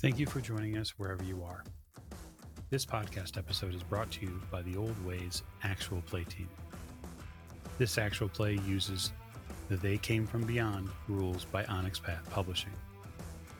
[0.00, 1.62] Thank you for joining us wherever you are.
[2.70, 6.48] This podcast episode is brought to you by the Old Ways Actual Play Team.
[7.76, 9.12] This actual play uses
[9.68, 12.72] the They Came From Beyond rules by Onyx Path Publishing.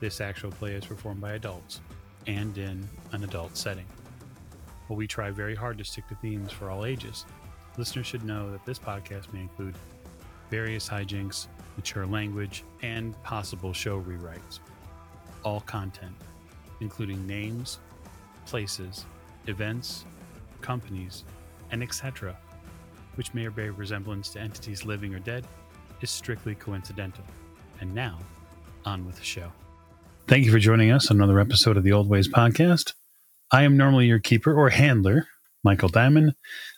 [0.01, 1.83] This actual play is performed by adults
[2.27, 3.87] and in an adult setting.
[4.87, 7.27] While we try very hard to stick to themes for all ages,
[7.77, 9.75] listeners should know that this podcast may include
[10.51, 14.61] various hijinks, mature language, and possible show rewrites.
[15.45, 16.15] All content,
[16.81, 17.79] including names,
[18.47, 19.05] places,
[19.47, 20.05] events,
[20.61, 21.25] companies,
[21.71, 22.37] and etc.,
[23.15, 25.47] which may or bear resemblance to entities living or dead,
[26.01, 27.25] is strictly coincidental.
[27.81, 28.19] And now,
[28.85, 29.53] on with the show.
[30.27, 32.95] Thank you for joining us on another episode of the Old Ways podcast.
[33.51, 35.27] I am normally your keeper or handler,
[35.65, 36.35] Michael Diamond,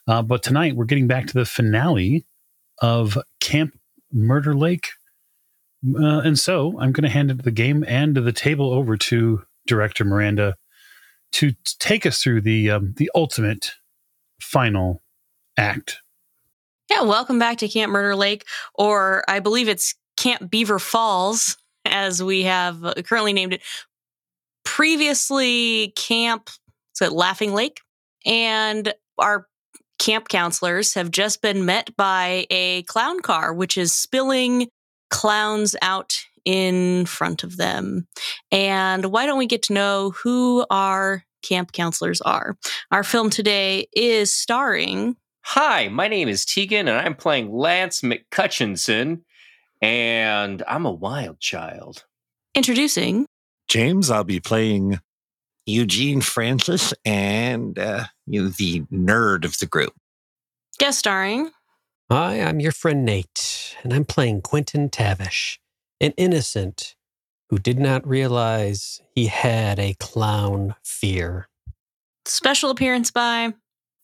[0.08, 2.24] uh, but tonight we're getting back to the finale
[2.80, 3.78] of Camp
[4.12, 4.88] Murder Lake.
[5.86, 9.42] Uh, and so I'm going to hand it the game and the table over to
[9.66, 10.54] director Miranda
[11.32, 13.72] to take us through the um, the ultimate
[14.40, 15.02] final
[15.56, 15.98] act.
[16.90, 22.22] Yeah, welcome back to Camp Murder Lake, or I believe it's Camp Beaver Falls, as
[22.22, 23.62] we have currently named it.
[24.64, 26.50] Previously, Camp
[26.92, 27.80] so Laughing Lake,
[28.26, 29.46] and our
[29.98, 34.68] camp counselors have just been met by a clown car, which is spilling
[35.10, 38.06] clowns out in front of them.
[38.50, 42.56] And why don't we get to know who our camp counselors are?
[42.90, 45.16] Our film today is starring.
[45.44, 49.22] Hi, my name is Tegan, and I'm playing Lance McCutchinson,
[49.80, 52.04] and I'm a wild child.
[52.54, 53.26] Introducing.
[53.68, 55.00] James, I'll be playing
[55.66, 59.94] Eugene Francis and uh, you know, the nerd of the group.
[60.78, 61.50] Guest starring.
[62.10, 65.58] Hi, I'm your friend Nate, and I'm playing Quentin Tavish,
[66.02, 66.96] an innocent
[67.48, 71.48] who did not realize he had a clown fear.
[72.26, 73.54] Special appearance by.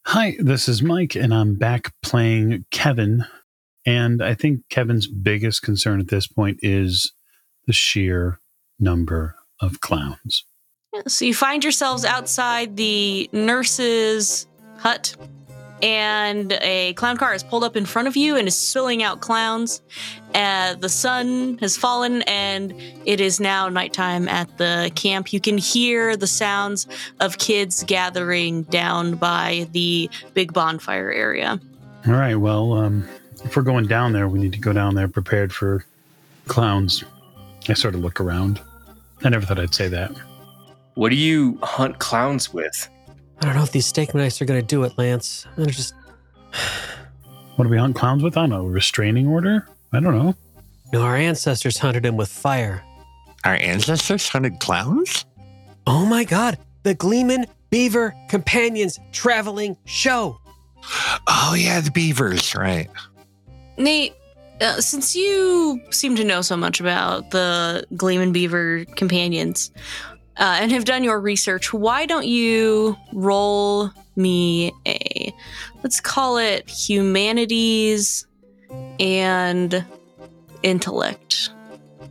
[0.07, 3.27] Hi, this is Mike, and I'm back playing Kevin.
[3.85, 7.13] And I think Kevin's biggest concern at this point is
[7.67, 8.41] the sheer
[8.79, 10.45] number of clowns.
[11.07, 14.47] So you find yourselves outside the nurse's
[14.79, 15.17] hut,
[15.83, 19.21] and a clown car is pulled up in front of you and is spilling out
[19.21, 19.83] clowns.
[20.35, 22.75] Uh, the sun has fallen, and
[23.05, 25.33] it is now nighttime at the camp.
[25.33, 26.87] You can hear the sounds
[27.21, 31.61] of kids gathering down by the big bonfire area.
[32.07, 33.09] All right, well, um,
[33.45, 35.85] if we're going down there, we need to go down there prepared for
[36.47, 37.05] clowns.
[37.69, 38.61] I sort of look around.
[39.25, 40.13] I never thought I'd say that.
[40.95, 42.89] What do you hunt clowns with?
[43.41, 45.47] I don't know if these steak knives are going to do it, Lance.
[45.57, 45.95] I'm just.
[47.57, 48.37] What do we hunt clowns with?
[48.37, 48.67] I don't know.
[48.67, 49.67] Restraining order?
[49.93, 50.35] I don't know.
[50.93, 52.83] No, our ancestors hunted them with fire.
[53.45, 55.25] Our ancestors hunted clowns?
[55.87, 60.39] Oh my god, the Gleeman Beaver Companions traveling show.
[61.27, 62.89] Oh, yeah, the beavers, right.
[63.77, 64.15] Nate,
[64.61, 69.71] uh, since you seem to know so much about the Gleeman Beaver companions
[70.39, 75.33] uh, and have done your research, why don't you roll me a,
[75.83, 78.27] let's call it humanities
[79.01, 79.85] and
[80.63, 81.51] intellect?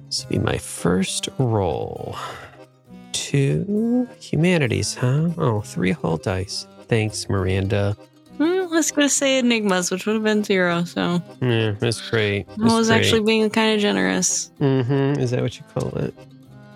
[0.08, 2.16] This will be my first roll.
[3.12, 5.30] Two humanities, huh?
[5.38, 6.68] Oh, three whole dice.
[6.88, 7.98] Thanks, Miranda.
[8.38, 10.84] Hmm, I was going to say enigmas, which would have been zero.
[10.84, 12.46] So Yeah, that's great.
[12.62, 14.52] I was actually being kind of generous.
[14.62, 15.20] Mm-hmm.
[15.20, 16.14] Is that what you call it?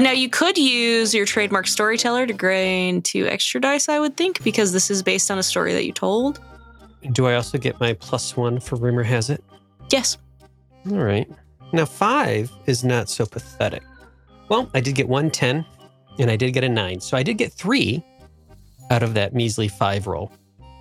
[0.01, 4.43] Now, you could use your trademark storyteller to gain two extra dice, I would think,
[4.43, 6.39] because this is based on a story that you told.
[7.11, 9.43] Do I also get my plus one for rumor has it?
[9.91, 10.17] Yes.
[10.89, 11.29] All right.
[11.71, 13.83] Now five is not so pathetic.
[14.49, 15.63] Well, I did get one ten,
[16.17, 18.03] and I did get a nine, so I did get three
[18.89, 20.31] out of that measly five roll.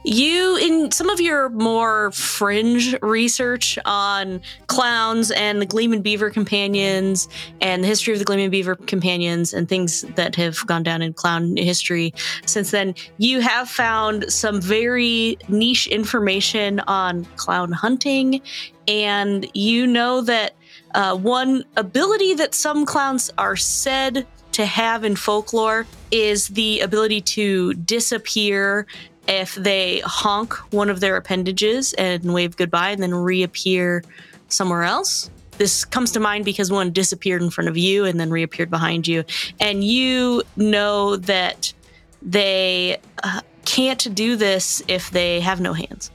[0.05, 7.29] You, in some of your more fringe research on clowns and the Gleeman Beaver companions
[7.61, 11.13] and the history of the Gleeman Beaver companions and things that have gone down in
[11.13, 12.15] clown history
[12.47, 18.41] since then, you have found some very niche information on clown hunting.
[18.89, 20.55] And you know that
[20.95, 27.21] uh, one ability that some clowns are said to have in folklore is the ability
[27.21, 28.87] to disappear
[29.31, 34.03] if they honk one of their appendages and wave goodbye and then reappear
[34.49, 35.31] somewhere else.
[35.57, 39.07] This comes to mind because one disappeared in front of you and then reappeared behind
[39.07, 39.25] you.
[39.61, 41.73] And you know that
[42.21, 46.11] they uh, can't do this if they have no hands.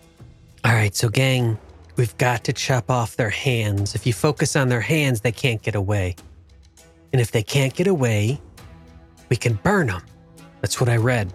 [0.65, 1.57] All right, so gang,
[1.95, 3.95] we've got to chop off their hands.
[3.95, 6.17] If you focus on their hands, they can't get away.
[7.13, 8.41] And if they can't get away,
[9.29, 10.01] we can burn them.
[10.59, 11.31] That's what I read.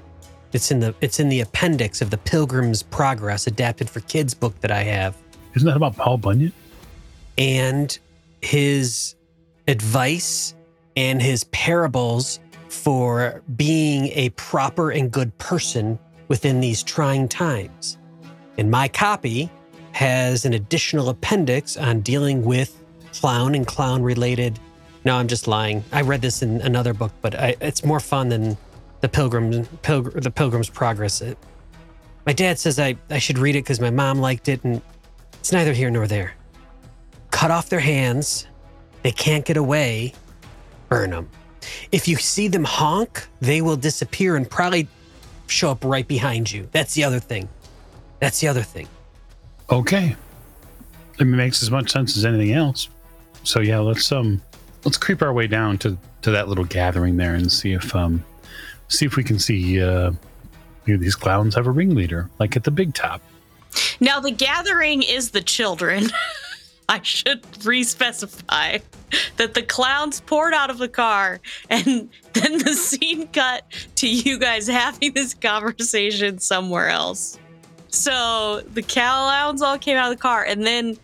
[0.52, 4.58] It's in the it's in the appendix of the Pilgrim's Progress adapted for kids book
[4.60, 5.16] that I have.
[5.54, 6.52] Isn't that about Paul Bunyan?
[7.40, 7.98] and
[8.42, 9.16] his
[9.66, 10.54] advice
[10.96, 12.38] and his parables
[12.68, 15.98] for being a proper and good person
[16.28, 17.98] within these trying times.
[18.58, 19.50] And my copy
[19.92, 22.82] has an additional appendix on dealing with
[23.12, 24.58] clown and clown related.
[25.04, 25.82] No, I'm just lying.
[25.92, 28.56] I read this in another book, but I, it's more fun than
[29.00, 29.50] the Pilgrim,
[29.82, 31.20] Pilgr, the Pilgrim's Progress.
[31.20, 31.38] It,
[32.26, 34.82] my dad says I, I should read it because my mom liked it, and
[35.38, 36.34] it's neither here nor there
[37.40, 38.46] cut off their hands.
[39.02, 40.12] They can't get away.
[40.90, 41.30] Burn them.
[41.90, 44.88] If you see them honk, they will disappear and probably
[45.46, 46.68] show up right behind you.
[46.72, 47.48] That's the other thing.
[48.18, 48.88] That's the other thing.
[49.70, 50.16] Okay.
[51.18, 52.88] It makes as much sense as anything else.
[53.44, 54.42] So yeah, let's um
[54.84, 58.22] let's creep our way down to to that little gathering there and see if um
[58.90, 60.12] see if we can see uh
[60.84, 63.22] these clowns have a ringleader like at the big top.
[64.00, 66.08] Now, the gathering is the children.
[66.88, 68.78] I should re-specify
[69.36, 71.38] that the clowns poured out of the car,
[71.68, 71.86] and
[72.32, 73.64] then the scene cut
[73.96, 77.38] to you guys having this conversation somewhere else.
[77.88, 80.98] So the clowns all came out of the car, and then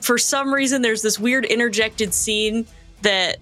[0.00, 2.66] for some reason, there's this weird interjected scene
[3.02, 3.38] that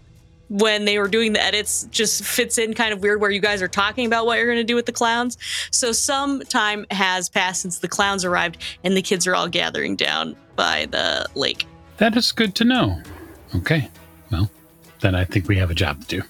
[0.52, 3.62] when they were doing the edits just fits in kind of weird where you guys
[3.62, 5.38] are talking about what you're going to do with the clowns.
[5.70, 9.96] So some time has passed since the clowns arrived and the kids are all gathering
[9.96, 11.64] down by the lake.
[11.96, 13.00] That is good to know.
[13.56, 13.88] Okay.
[14.30, 14.50] Well,
[15.00, 16.22] then I think we have a job to do.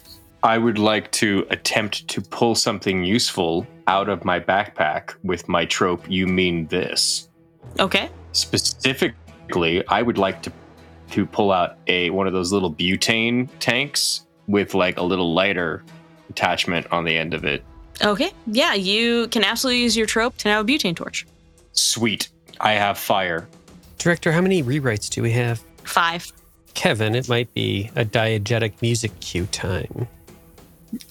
[0.45, 5.65] I would like to attempt to pull something useful out of my backpack with my
[5.65, 7.29] trope, you mean this.
[7.81, 8.09] Okay.
[8.33, 10.53] Specifically, I would like to
[11.13, 15.85] to pull out a one of those little butane tanks with like a little lighter
[16.31, 17.63] attachment on the end of it.
[18.03, 18.33] Okay.
[18.47, 21.27] Yeah, you can absolutely use your trope to have a butane torch.
[21.73, 22.29] Sweet.
[22.61, 23.49] I have fire.
[23.99, 25.63] Director, how many rewrites do we have?
[25.85, 26.33] Five.
[26.75, 30.09] Kevin, it might be a diegetic music cue time.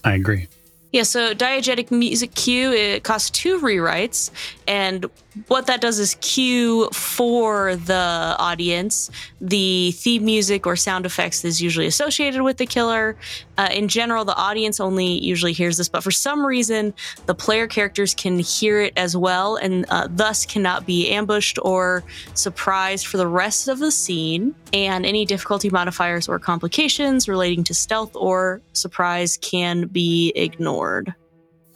[0.03, 0.47] I agree.
[0.91, 4.29] Yeah, so diegetic music cue, it costs two rewrites.
[4.67, 5.05] And
[5.47, 9.09] what that does is cue for the audience
[9.39, 13.15] the theme music or sound effects that is usually associated with the killer.
[13.57, 16.93] Uh, in general, the audience only usually hears this, but for some reason,
[17.25, 22.03] the player characters can hear it as well and uh, thus cannot be ambushed or
[22.33, 24.53] surprised for the rest of the scene.
[24.73, 30.80] And any difficulty modifiers or complications relating to stealth or surprise can be ignored.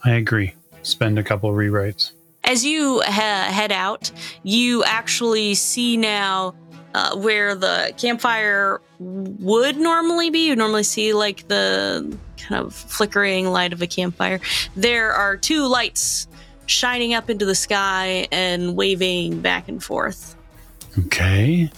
[0.04, 0.54] I agree.
[0.82, 2.12] Spend a couple of rewrites.
[2.44, 4.12] As you ha- head out,
[4.44, 6.54] you actually see now
[6.94, 10.46] uh, where the campfire would normally be.
[10.46, 14.40] You normally see like the kind of flickering light of a campfire.
[14.76, 16.28] There are two lights
[16.66, 20.36] shining up into the sky and waving back and forth.
[20.98, 21.70] Okay.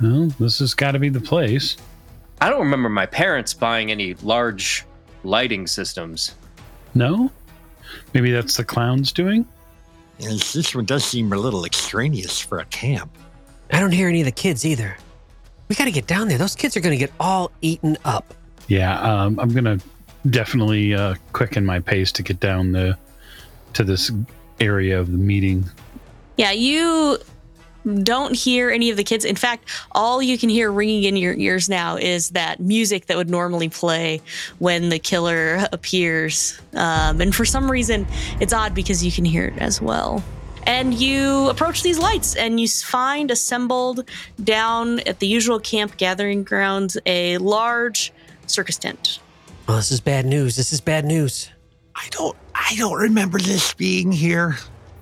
[0.00, 1.76] Well, this has got to be the place.
[2.40, 4.84] I don't remember my parents buying any large
[5.24, 6.34] lighting systems.
[6.94, 7.30] No?
[8.14, 9.46] Maybe that's the clowns doing?
[10.18, 13.10] Yes, this one does seem a little extraneous for a camp.
[13.70, 14.96] I don't hear any of the kids either.
[15.68, 16.38] We got to get down there.
[16.38, 18.34] Those kids are going to get all eaten up.
[18.68, 19.78] Yeah, um, I'm gonna
[20.30, 22.96] definitely uh, quicken my pace to get down the
[23.74, 24.10] to this
[24.60, 25.68] area of the meeting.
[26.36, 27.18] Yeah, you
[28.02, 29.24] don't hear any of the kids.
[29.24, 33.16] In fact, all you can hear ringing in your ears now is that music that
[33.16, 34.20] would normally play
[34.58, 36.60] when the killer appears.
[36.74, 38.06] Um, and for some reason,
[38.40, 40.22] it's odd because you can hear it as well.
[40.64, 44.08] And you approach these lights and you find assembled
[44.42, 48.12] down at the usual camp gathering grounds a large
[48.46, 49.18] circus tent.
[49.68, 50.56] Oh, this is bad news.
[50.56, 51.50] This is bad news.
[51.94, 54.56] I don't I don't remember this being here.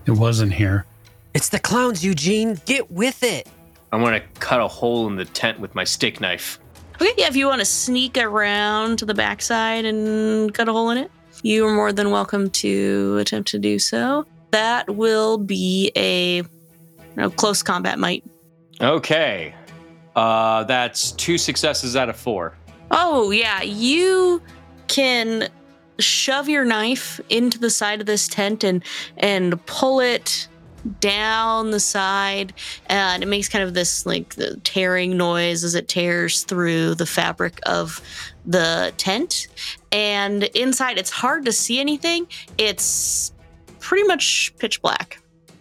[0.07, 0.87] It wasn't here.
[1.35, 2.61] It's the clowns, Eugene.
[2.67, 3.49] Get with it.
[3.93, 6.59] I'm gonna cut a hole in the tent with my steak knife.
[7.01, 10.91] Okay, yeah, if you want to sneak around to the backside and cut a hole
[10.91, 11.11] in it,
[11.43, 14.27] you are more than welcome to attempt to do so.
[14.51, 16.47] That will be a you
[17.17, 18.25] know, close combat might.
[18.81, 19.55] Okay.
[20.15, 22.57] Uh, that's two successes out of four.
[22.91, 24.43] Oh, yeah, you
[24.89, 25.49] can
[26.01, 28.83] shove your knife into the side of this tent and
[29.19, 30.49] and pull it
[31.01, 32.53] down the side
[32.87, 37.07] and it makes kind of this like the tearing noise as it tears through the
[37.07, 38.01] fabric of
[38.47, 39.49] the tent
[39.93, 43.33] and inside it's hard to see anything it's
[43.79, 45.21] pretty much pitch black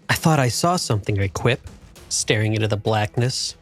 [0.10, 1.62] I thought I saw something, I quip,
[2.10, 3.56] staring into the blackness.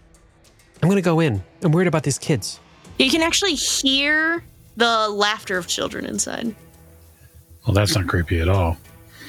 [0.81, 1.43] I'm going to go in.
[1.61, 2.59] I'm worried about these kids.
[2.97, 4.43] you can actually hear
[4.77, 6.55] the laughter of children inside
[7.65, 8.77] Well, that's not creepy at all.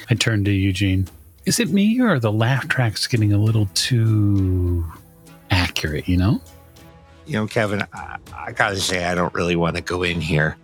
[0.09, 1.07] I turned to Eugene.
[1.49, 4.85] Is it me or are the laugh tracks getting a little too
[5.49, 6.39] accurate, you know?
[7.25, 10.57] You know, Kevin, I, I gotta say, I don't really want to go in here,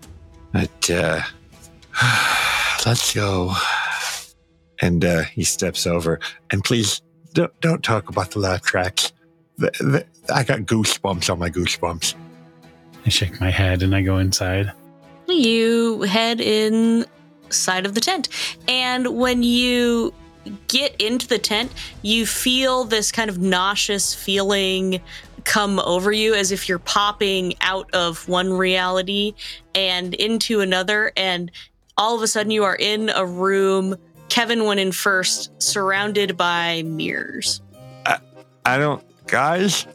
[0.53, 1.23] but uh,
[2.85, 3.55] let's go.
[4.79, 6.19] And uh, he steps over,
[6.51, 7.01] and please
[7.33, 9.11] don't don't talk about the laugh tracks.
[9.57, 12.13] The, the, I got goosebumps on my goosebumps.
[13.07, 14.71] I shake my head and I go inside.
[15.27, 18.29] You head inside of the tent.
[18.67, 20.13] And when you
[20.67, 21.71] get into the tent,
[22.01, 25.01] you feel this kind of nauseous feeling
[25.43, 29.33] come over you as if you're popping out of one reality
[29.73, 31.11] and into another.
[31.15, 31.51] And
[31.97, 33.95] all of a sudden, you are in a room.
[34.29, 37.61] Kevin went in first, surrounded by mirrors.
[38.65, 39.85] I don't, guys.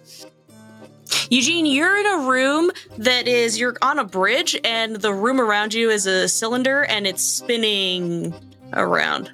[1.29, 5.75] Eugene, you're in a room that is, you're on a bridge, and the room around
[5.75, 8.33] you is a cylinder and it's spinning
[8.73, 9.33] around.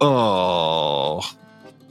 [0.00, 1.22] Oh,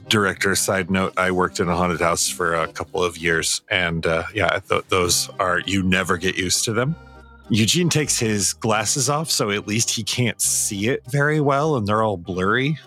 [0.08, 0.54] director.
[0.54, 4.24] Side note: I worked in a haunted house for a couple of years, and uh,
[4.34, 6.94] yeah, th- those are you never get used to them.
[7.48, 11.86] Eugene takes his glasses off, so at least he can't see it very well, and
[11.86, 12.78] they're all blurry.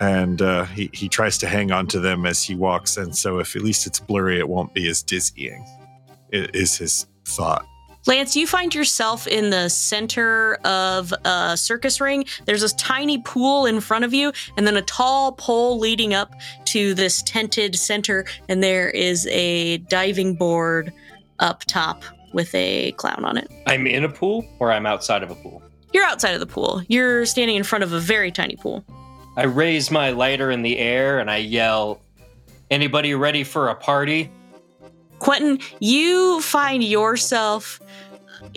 [0.00, 3.38] And uh, he he tries to hang on to them as he walks, and so
[3.38, 5.64] if at least it's blurry, it won't be as dizzying.
[6.30, 7.66] It is his thought.
[8.06, 12.24] Lance, you find yourself in the center of a circus ring.
[12.46, 16.34] There's this tiny pool in front of you, and then a tall pole leading up
[16.66, 18.24] to this tented center.
[18.48, 20.92] And there is a diving board
[21.40, 22.02] up top
[22.32, 23.50] with a clown on it.
[23.66, 25.62] I'm in a pool or I'm outside of a pool.
[25.92, 26.82] You're outside of the pool.
[26.88, 28.84] You're standing in front of a very tiny pool.
[29.36, 32.00] I raise my lighter in the air and I yell,
[32.70, 34.30] Anybody ready for a party?
[35.20, 37.80] Quentin, you find yourself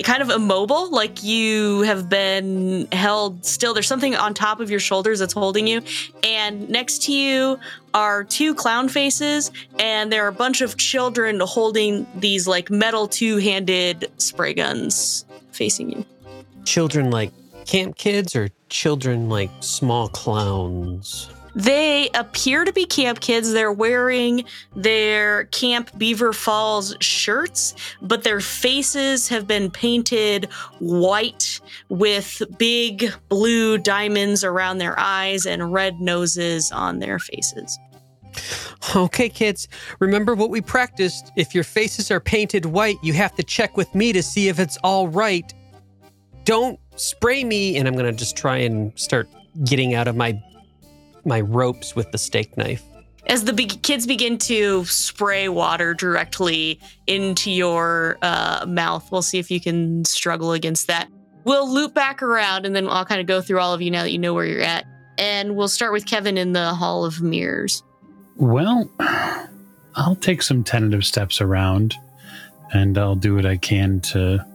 [0.04, 3.74] kind of immobile, like you have been held still.
[3.74, 5.82] There's something on top of your shoulders that's holding you.
[6.24, 7.60] And next to you
[7.94, 13.08] are two clown faces, and there are a bunch of children holding these like metal
[13.08, 16.06] two handed spray guns facing you.
[16.66, 17.32] Children like
[17.66, 21.30] camp kids or children like small clowns?
[21.56, 23.52] They appear to be camp kids.
[23.52, 24.46] They're wearing
[24.76, 30.46] their Camp Beaver Falls shirts, but their faces have been painted
[30.80, 37.78] white with big blue diamonds around their eyes and red noses on their faces.
[38.96, 39.68] Okay, kids,
[40.00, 41.32] remember what we practiced.
[41.36, 44.60] If your faces are painted white, you have to check with me to see if
[44.60, 45.54] it's all right.
[46.44, 47.78] Don't spray me.
[47.78, 49.30] And I'm going to just try and start
[49.64, 50.42] getting out of my
[51.26, 52.84] my ropes with the steak knife.
[53.28, 59.40] As the be- kids begin to spray water directly into your uh, mouth, we'll see
[59.40, 61.10] if you can struggle against that.
[61.46, 64.04] We'll loop back around and then I'll kind of go through all of you now
[64.04, 64.86] that you know where you're at.
[65.18, 67.84] And we'll start with Kevin in the Hall of Mirrors.
[68.36, 68.90] Well,
[69.96, 71.96] I'll take some tentative steps around
[72.74, 74.46] and I'll do what I can to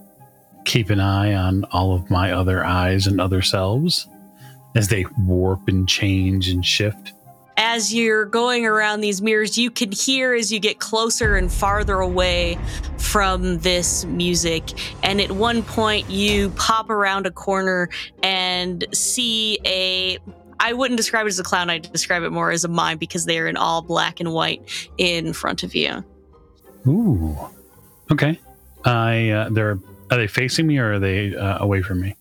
[0.64, 4.06] keep an eye on all of my other eyes and other selves
[4.78, 7.12] as they warp and change and shift.
[7.56, 11.98] As you're going around these mirrors, you can hear as you get closer and farther
[11.98, 12.56] away
[12.96, 14.62] from this music.
[15.02, 17.88] And at one point, you pop around a corner
[18.22, 20.18] and see a
[20.60, 21.70] I wouldn't describe it as a clown.
[21.70, 24.62] I'd describe it more as a mime because they're in all black and white
[24.96, 26.04] in front of you.
[26.86, 27.36] Ooh.
[28.12, 28.38] Okay.
[28.84, 29.80] I uh, they're
[30.12, 32.14] are they facing me or are they uh, away from me?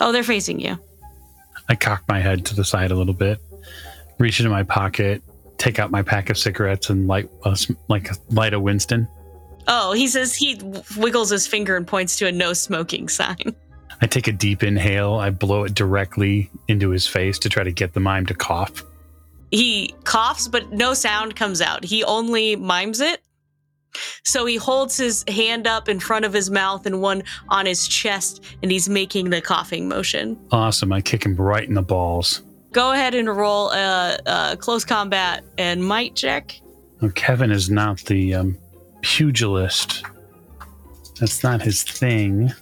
[0.00, 0.76] Oh, they're facing you.
[1.70, 3.40] I cock my head to the side a little bit,
[4.18, 5.22] reach into my pocket,
[5.56, 9.08] take out my pack of cigarettes, and light a, like light a Winston.
[9.68, 10.60] Oh, he says he
[10.96, 13.54] wiggles his finger and points to a no smoking sign.
[14.02, 15.14] I take a deep inhale.
[15.14, 18.82] I blow it directly into his face to try to get the mime to cough.
[19.52, 21.84] He coughs, but no sound comes out.
[21.84, 23.22] He only mimes it.
[24.24, 27.88] So he holds his hand up in front of his mouth and one on his
[27.88, 30.38] chest, and he's making the coughing motion.
[30.52, 30.92] Awesome.
[30.92, 32.42] I kick him right in the balls.
[32.72, 36.60] Go ahead and roll a, a close combat and might check.
[37.00, 38.58] Well, Kevin is not the um,
[39.00, 40.04] pugilist.
[41.18, 42.52] That's not his thing.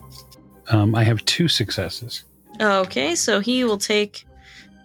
[0.68, 2.25] Um, I have two successes.
[2.61, 4.25] Okay, so he will take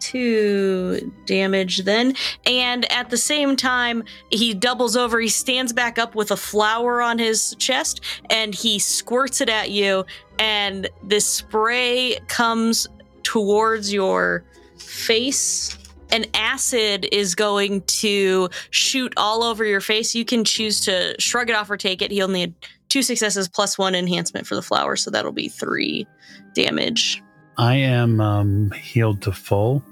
[0.03, 2.13] two damage then.
[2.45, 5.19] And at the same time, he doubles over.
[5.19, 9.71] He stands back up with a flower on his chest and he squirts it at
[9.71, 10.05] you.
[10.39, 12.87] And this spray comes
[13.23, 14.43] towards your
[14.77, 15.77] face.
[16.11, 20.13] An acid is going to shoot all over your face.
[20.13, 22.11] You can choose to shrug it off or take it.
[22.11, 22.53] He only had
[22.89, 26.05] two successes plus one enhancement for the flower, so that'll be three
[26.53, 27.23] damage.
[27.57, 29.83] I am um, healed to full.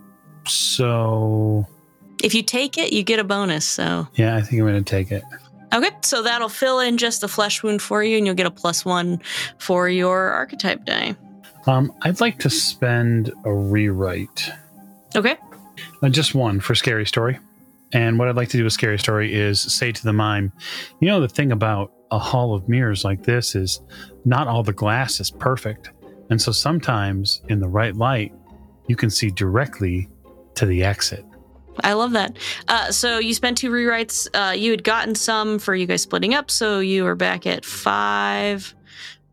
[0.47, 1.65] So,
[2.23, 3.65] If you take it, you get a bonus.
[3.67, 5.23] So, yeah, I think I'm going to take it.
[5.73, 5.89] okay.
[6.01, 8.83] So that'll fill in just the flesh wound for you, and you'll get a plus
[8.85, 9.21] one
[9.57, 11.15] for your archetype die.
[11.67, 14.49] Um, I'd like to spend a rewrite,
[15.15, 15.35] Okay.
[16.01, 17.37] uh, just one for Scary Story.
[17.93, 20.51] And what I'd like to do with Scary Story is say to the mime,
[21.01, 23.81] you know, the thing about a hall of mirrors like this is
[24.25, 25.91] not all the glass is perfect.
[26.29, 28.33] And so sometimes in the right light,
[28.87, 30.07] you can see directly
[30.55, 31.25] to the exit.
[31.83, 32.37] I love that.
[32.67, 34.27] Uh, so you spent two rewrites.
[34.33, 37.65] Uh, you had gotten some for you guys splitting up, so you are back at
[37.65, 38.75] five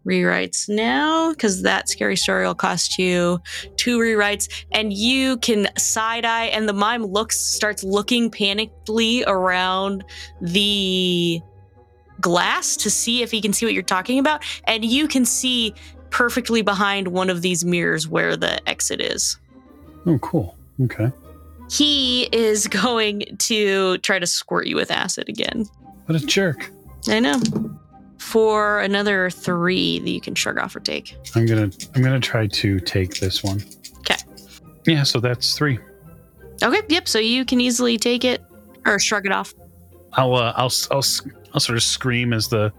[0.07, 3.41] rewrites now because that scary story will cost you
[3.77, 6.47] two rewrites, and you can side eye.
[6.47, 10.05] And the mime looks starts looking panically around
[10.41, 11.41] the
[12.21, 15.75] glass to see if he can see what you're talking about, and you can see
[16.11, 19.37] perfectly behind one of these mirrors where the exit is
[20.07, 20.57] Oh, cool.
[20.85, 21.11] Okay.
[21.71, 25.67] he is going to try to squirt you with acid again.
[26.07, 26.71] What a jerk.
[27.09, 27.41] I know.
[28.19, 31.17] For another three that you can shrug off or take.
[31.35, 33.63] I'm gonna I'm gonna try to take this one.
[34.01, 34.17] Okay.
[34.87, 35.79] Yeah, so that's three.
[36.63, 37.07] Okay, yep.
[37.09, 38.43] So you can easily take it
[38.85, 39.55] or shrug it off.
[40.15, 41.05] I'll uh, I'll I'll
[41.55, 42.73] I'll sort of scream as the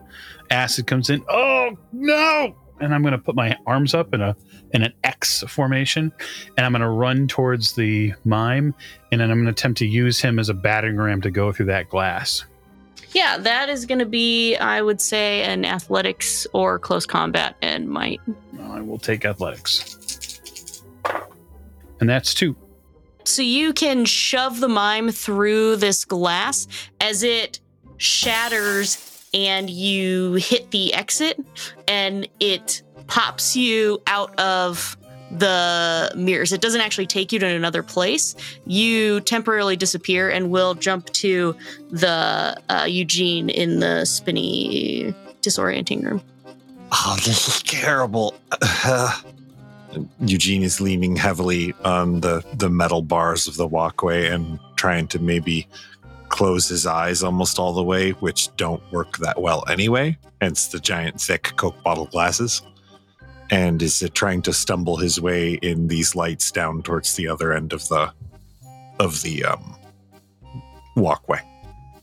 [0.52, 1.24] acid comes in.
[1.30, 2.56] Oh no!
[2.80, 4.36] And I'm gonna put my arms up in a
[4.74, 6.12] in an X formation,
[6.58, 8.74] and I'm gonna run towards the mime,
[9.12, 11.68] and then I'm gonna attempt to use him as a battering ram to go through
[11.68, 12.46] that glass.
[13.12, 17.90] Yeah, that is going to be, I would say, an athletics or close combat and
[17.90, 18.22] might.
[18.62, 20.84] I will take athletics,
[22.00, 22.56] and that's two.
[23.26, 26.68] So you can shove the mime through this glass
[27.02, 27.60] as it
[27.98, 28.96] shatters
[29.34, 31.40] and you hit the exit
[31.88, 34.98] and it pops you out of
[35.32, 36.52] the mirrors.
[36.52, 38.36] It doesn't actually take you to another place.
[38.66, 41.56] You temporarily disappear and will jump to
[41.92, 46.22] the uh, Eugene in the spinny disorienting room.
[46.92, 48.36] Oh, this is terrible.
[50.20, 55.20] Eugene is leaning heavily on the, the metal bars of the walkway and trying to
[55.20, 55.68] maybe
[56.40, 60.18] close his eyes almost all the way, which don't work that well anyway.
[60.40, 62.62] Hence the giant, thick Coke bottle glasses.
[63.52, 67.74] And is trying to stumble his way in these lights down towards the other end
[67.74, 68.14] of the
[69.02, 69.76] of the um,
[70.96, 71.42] walkway.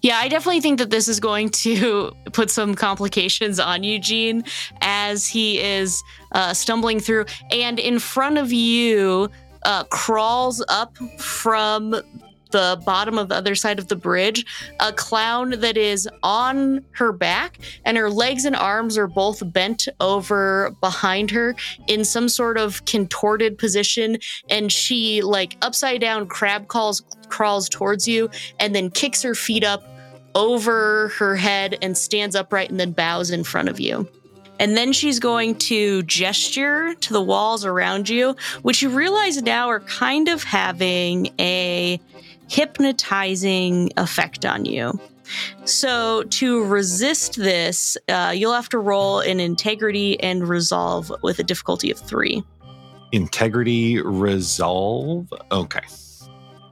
[0.03, 4.45] Yeah, I definitely think that this is going to put some complications on Eugene
[4.83, 7.25] as he is uh, stumbling through.
[7.51, 9.31] And in front of you,
[9.65, 11.97] uh, crawls up from
[12.51, 14.47] the bottom of the other side of the bridge
[14.81, 19.89] a clown that is on her back, and her legs and arms are both bent
[20.01, 21.55] over behind her
[21.89, 24.19] in some sort of contorted position.
[24.51, 28.31] And she, like, upside down crab calls, crawls towards you
[28.61, 29.85] and then kicks her feet up
[30.35, 34.09] over her head and stands upright and then bows in front of you.
[34.59, 39.69] And then she's going to gesture to the walls around you, which you realize now
[39.69, 42.01] are kind of having a
[42.49, 44.99] hypnotizing effect on you.
[45.65, 51.43] So, to resist this, uh, you'll have to roll an integrity and resolve with a
[51.43, 52.45] difficulty of three.
[53.11, 55.33] Integrity resolve.
[55.51, 55.81] Okay.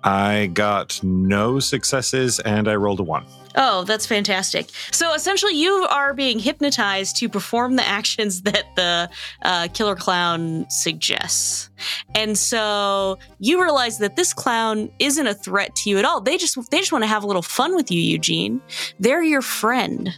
[0.04, 3.24] I got no successes and I rolled a one.
[3.56, 4.70] Oh, that's fantastic.
[4.90, 9.10] So essentially, you are being hypnotized to perform the actions that the
[9.42, 11.70] uh, killer clown suggests.
[12.14, 16.20] And so you realize that this clown isn't a threat to you at all.
[16.20, 18.60] They just they just want to have a little fun with you, Eugene.
[18.98, 20.14] They're your friend.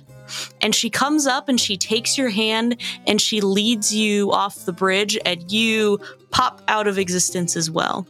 [0.61, 4.73] And she comes up and she takes your hand and she leads you off the
[4.73, 8.07] bridge and you pop out of existence as well.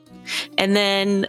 [0.57, 1.27] And then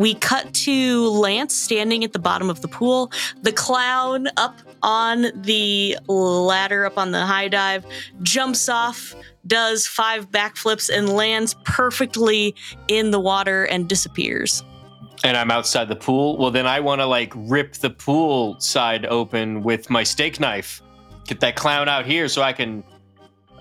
[0.00, 3.12] we cut to Lance standing at the bottom of the pool.
[3.42, 7.84] The clown up on the ladder, up on the high dive,
[8.22, 9.14] jumps off,
[9.46, 12.54] does five backflips, and lands perfectly
[12.88, 14.64] in the water and disappears.
[15.22, 19.04] and I'm outside the pool, well, then I want to like rip the pool side
[19.04, 20.80] open with my steak knife.
[21.26, 22.84] Get that clown out here so I can.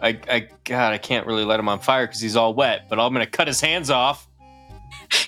[0.01, 2.97] I, I God, I can't really let him on fire because he's all wet, but
[2.97, 4.28] I'm gonna cut his hands off.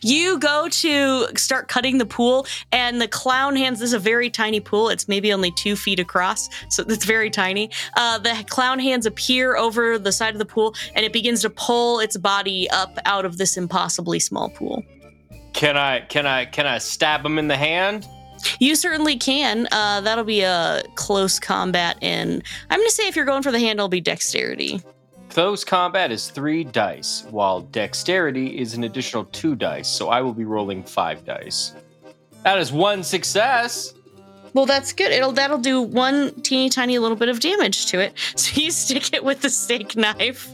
[0.02, 3.80] You go to start cutting the pool, and the clown hands.
[3.80, 4.89] This is a very tiny pool.
[4.89, 7.69] It's maybe only two feet across, so it's very tiny.
[7.95, 11.50] Uh, the clown hands appear over the side of the pool, and it begins to
[11.50, 14.84] pull its body up out of this impossibly small pool.
[15.54, 16.02] Can I?
[16.02, 16.45] Can I?
[16.45, 18.08] Can I stab him in the hand?
[18.60, 19.67] You certainly can.
[19.71, 23.52] Uh, that'll be a close combat, and I'm going to say if you're going for
[23.52, 24.82] the hand, it'll be dexterity.
[25.32, 29.88] Close combat is three dice, while dexterity is an additional two dice.
[29.88, 31.74] So I will be rolling five dice.
[32.44, 33.94] That is one success.
[34.54, 35.13] Well, that's good.
[35.13, 38.13] It'll that'll do one teeny tiny little bit of damage to it.
[38.36, 40.50] So you stick it with the steak knife,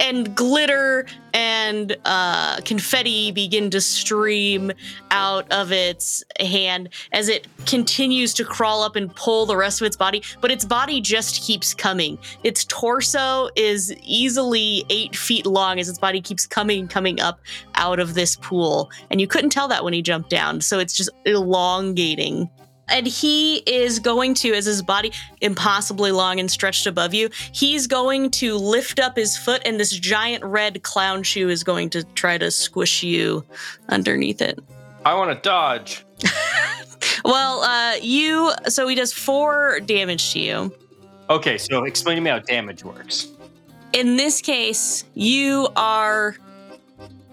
[0.00, 4.72] and glitter and uh, confetti begin to stream
[5.10, 9.86] out of its hand as it continues to crawl up and pull the rest of
[9.86, 10.22] its body.
[10.40, 12.18] But its body just keeps coming.
[12.44, 17.40] Its torso is easily eight feet long as its body keeps coming, coming up
[17.74, 18.90] out of this pool.
[19.10, 20.60] And you couldn't tell that when he jumped down.
[20.60, 22.50] So it's just elongating
[22.88, 27.86] and he is going to as his body impossibly long and stretched above you he's
[27.86, 32.02] going to lift up his foot and this giant red clown shoe is going to
[32.14, 33.44] try to squish you
[33.88, 34.58] underneath it
[35.04, 36.04] I want to dodge.
[37.24, 40.74] well uh you so he does four damage to you
[41.30, 43.28] Okay, so explain to me how damage works.
[43.92, 46.36] in this case you are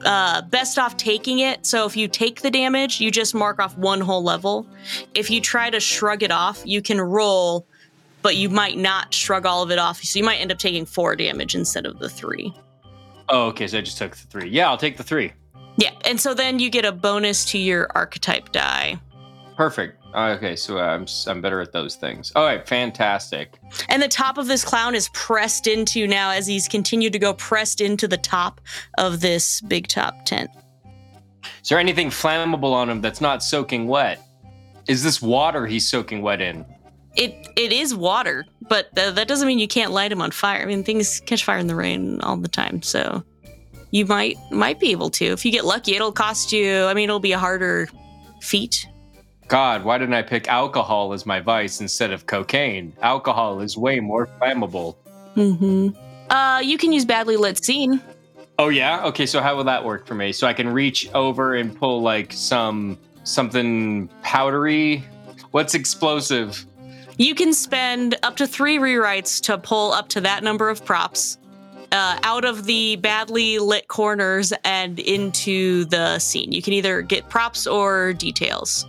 [0.05, 1.65] uh, best off taking it.
[1.65, 4.67] So if you take the damage, you just mark off one whole level.
[5.13, 7.67] If you try to shrug it off, you can roll,
[8.21, 10.01] but you might not shrug all of it off.
[10.01, 12.53] So you might end up taking four damage instead of the three.
[13.29, 14.49] Oh, okay, so I just took the three.
[14.49, 15.33] Yeah, I'll take the three.
[15.77, 18.99] Yeah, and so then you get a bonus to your archetype die.
[19.57, 19.99] Perfect.
[20.15, 22.31] Okay, so I'm I'm better at those things.
[22.35, 23.59] All right, fantastic.
[23.89, 27.33] And the top of this clown is pressed into now as he's continued to go
[27.33, 28.61] pressed into the top
[28.97, 30.49] of this big top tent.
[31.61, 34.21] Is there anything flammable on him that's not soaking wet?
[34.87, 36.65] Is this water he's soaking wet in?
[37.17, 40.61] It it is water, but th- that doesn't mean you can't light him on fire.
[40.61, 43.21] I mean, things catch fire in the rain all the time, so
[43.91, 45.95] you might might be able to if you get lucky.
[45.95, 46.85] It'll cost you.
[46.85, 47.89] I mean, it'll be a harder
[48.41, 48.87] feat.
[49.47, 52.93] God, why didn't I pick alcohol as my vice instead of cocaine?
[53.01, 54.95] Alcohol is way more flammable.
[55.35, 55.89] Mm-hmm.
[56.31, 58.01] Uh, you can use badly lit scene.
[58.57, 59.03] Oh yeah?
[59.05, 60.31] Okay, so how will that work for me?
[60.31, 65.03] So I can reach over and pull like some something powdery?
[65.51, 66.65] What's explosive?
[67.17, 71.37] You can spend up to three rewrites to pull up to that number of props
[71.91, 76.51] uh, out of the badly lit corners and into the scene.
[76.51, 78.85] You can either get props or details.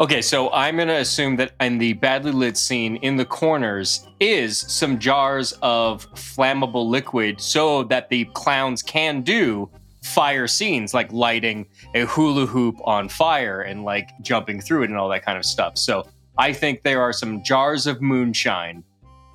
[0.00, 4.58] Okay, so I'm gonna assume that in the badly lit scene in the corners is
[4.58, 9.70] some jars of flammable liquid so that the clowns can do
[10.02, 14.98] fire scenes like lighting a hula hoop on fire and like jumping through it and
[14.98, 15.78] all that kind of stuff.
[15.78, 18.82] So I think there are some jars of moonshine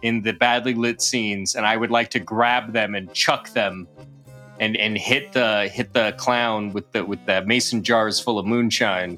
[0.01, 3.87] in the badly lit scenes, and I would like to grab them and chuck them
[4.59, 8.45] and and hit the hit the clown with the with the mason jars full of
[8.45, 9.17] moonshine.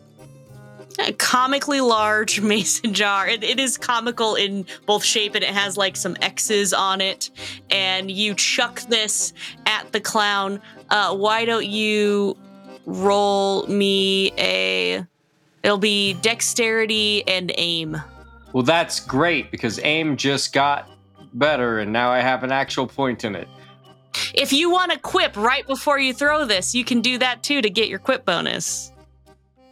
[1.07, 3.27] A comically large mason jar.
[3.27, 7.29] It, it is comical in both shape and it has like some X's on it.
[7.69, 9.33] And you chuck this
[9.65, 10.61] at the clown.
[10.89, 12.37] Uh, why don't you
[12.85, 15.05] roll me a.
[15.63, 18.01] It'll be dexterity and aim.
[18.53, 20.89] Well, that's great because aim just got
[21.33, 23.47] better and now I have an actual point in it.
[24.33, 27.61] If you want to quip right before you throw this, you can do that too
[27.61, 28.91] to get your quip bonus.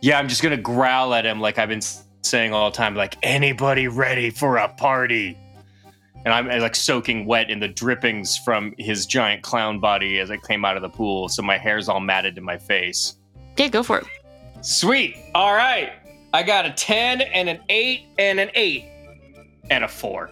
[0.02, 1.82] Yeah, I'm just going to growl at him like I've been
[2.22, 5.38] saying all the time like anybody ready for a party.
[6.26, 10.38] And I'm like soaking wet in the drippings from his giant clown body as I
[10.38, 13.16] came out of the pool, so my hair's all matted to my face.
[13.58, 14.06] Yeah, go for it.
[14.62, 15.16] Sweet.
[15.34, 15.94] All right.
[16.34, 18.86] I got a 10 and an 8 and an 8
[19.70, 20.32] and a 4.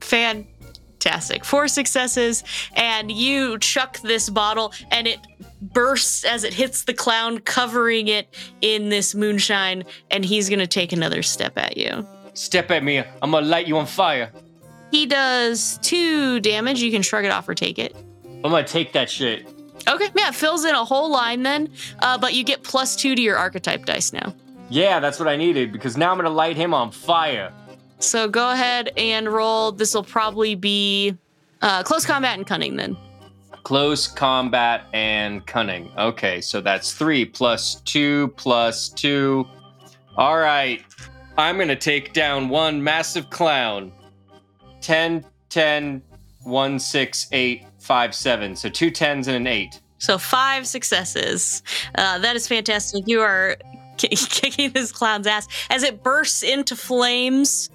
[0.00, 1.44] Fantastic.
[1.44, 2.44] Four successes,
[2.74, 5.20] and you chuck this bottle, and it
[5.60, 10.92] bursts as it hits the clown, covering it in this moonshine, and he's gonna take
[10.92, 12.06] another step at you.
[12.34, 13.02] Step at me.
[13.22, 14.30] I'm to light you on fire.
[14.90, 16.80] He does two damage.
[16.80, 17.96] You can shrug it off or take it.
[18.44, 19.48] I'm to take that shit.
[19.88, 23.14] Okay, yeah, it fills in a whole line then, uh, but you get plus two
[23.14, 24.34] to your archetype dice now.
[24.68, 27.52] Yeah, that's what I needed because now I'm to light him on fire.
[27.98, 29.72] So go ahead and roll.
[29.72, 31.16] This will probably be
[31.62, 32.96] uh, close combat and cunning then.
[33.66, 35.90] Close combat and cunning.
[35.98, 39.44] Okay, so that's three plus two plus two.
[40.16, 40.84] All right.
[41.36, 43.90] I'm to take down one massive clown.
[44.82, 46.00] 10, 10,
[46.44, 48.54] 1, 6, 8, 5, 7.
[48.54, 49.80] So two tens and an eight.
[49.98, 51.64] So five successes.
[51.96, 53.08] Uh, that is fantastic.
[53.08, 53.56] You are
[53.98, 57.70] kicking this clown's ass as it bursts into flames,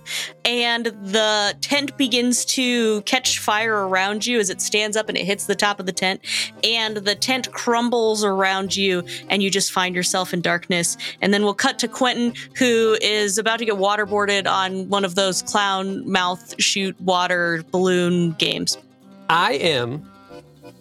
[0.45, 5.25] and the tent begins to catch fire around you as it stands up and it
[5.25, 6.21] hits the top of the tent,
[6.63, 10.97] and the tent crumbles around you, and you just find yourself in darkness.
[11.21, 15.15] And then we'll cut to Quentin, who is about to get waterboarded on one of
[15.15, 18.77] those clown mouth shoot water balloon games.
[19.29, 20.09] I am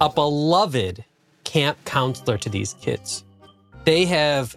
[0.00, 1.04] a beloved
[1.44, 3.24] camp counselor to these kids.
[3.84, 4.56] They have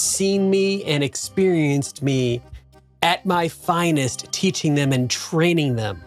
[0.00, 2.40] seen me and experienced me
[3.02, 6.02] at my finest, teaching them and training them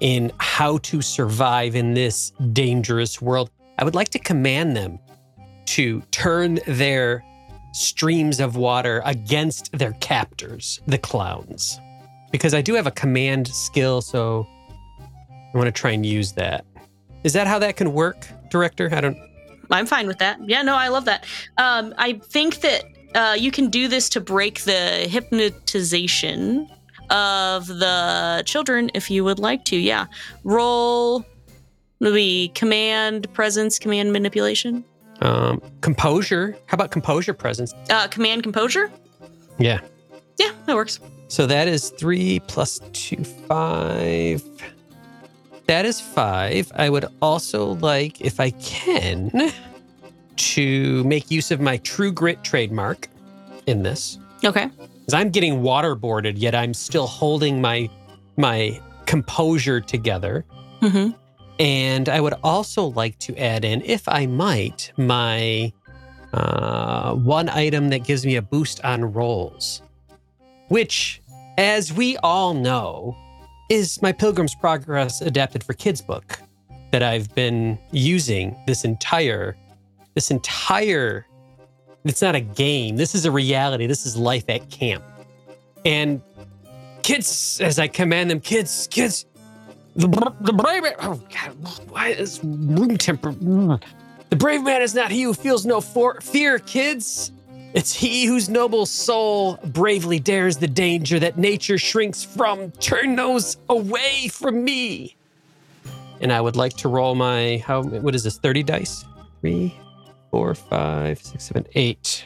[0.00, 3.50] in how to survive in this dangerous world.
[3.78, 4.98] I would like to command them
[5.66, 7.24] to turn their
[7.72, 11.80] streams of water against their captors, the clowns.
[12.30, 14.46] Because I do have a command skill, so
[15.54, 16.64] I want to try and use that.
[17.24, 18.88] Is that how that can work, director?
[18.92, 19.18] I don't.
[19.70, 20.38] I'm fine with that.
[20.46, 21.24] Yeah, no, I love that.
[21.58, 26.68] Um, I think that uh, you can do this to break the hypnotization
[27.10, 29.76] of the children if you would like to.
[29.76, 30.06] Yeah.
[30.44, 31.24] Roll
[32.00, 34.84] maybe command presence, command manipulation.
[35.22, 36.56] Um, composure.
[36.66, 37.72] How about composure presence?
[37.88, 38.90] Uh, command composure.
[39.58, 39.80] Yeah.
[40.38, 41.00] Yeah, that works.
[41.28, 44.42] So that is three plus two, five.
[45.66, 46.70] That is five.
[46.76, 49.30] I would also like, if I can,
[50.56, 53.08] to make use of my True Grit trademark
[53.66, 54.18] in this.
[54.42, 54.70] Okay.
[54.78, 57.90] Because I'm getting waterboarded, yet I'm still holding my
[58.36, 60.44] my composure together.
[60.80, 61.10] hmm
[61.58, 65.72] And I would also like to add in, if I might, my
[66.32, 69.82] uh, one item that gives me a boost on rolls,
[70.68, 71.22] which,
[71.56, 73.16] as we all know,
[73.70, 76.38] is my Pilgrim's Progress adapted for kids book
[76.92, 79.56] that I've been using this entire,
[80.16, 81.26] this entire.
[82.04, 82.96] It's not a game.
[82.96, 83.86] This is a reality.
[83.86, 85.04] This is life at camp.
[85.84, 86.20] And
[87.02, 89.26] kids, as I command them, kids, kids,
[89.94, 90.08] the,
[90.40, 90.94] the brave man.
[91.00, 91.88] Oh God!
[91.90, 93.32] Why is room temper?
[93.32, 97.30] The brave man is not he who feels no for- fear, kids.
[97.74, 102.70] It's he whose noble soul bravely dares the danger that nature shrinks from.
[102.72, 105.14] Turn those away from me.
[106.22, 107.82] And I would like to roll my how?
[107.82, 108.38] What is this?
[108.38, 109.04] Thirty dice.
[109.42, 109.78] Three,
[110.30, 112.24] four, five, six, seven, eight,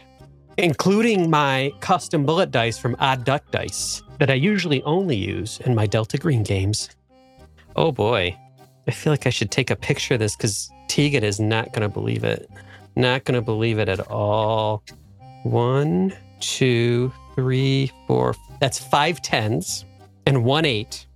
[0.59, 5.75] including my custom bullet dice from Odd Duck Dice that I usually only use in
[5.75, 6.91] my Delta Green games.
[7.77, 8.37] Oh boy.
[8.89, 11.83] I feel like I should take a picture of this because Tegan is not going
[11.83, 12.51] to believe it.
[12.97, 14.83] Not going to believe it at all.
[15.45, 18.35] One, two, three, four.
[18.61, 19.85] That's five tens
[20.27, 21.07] and one eight.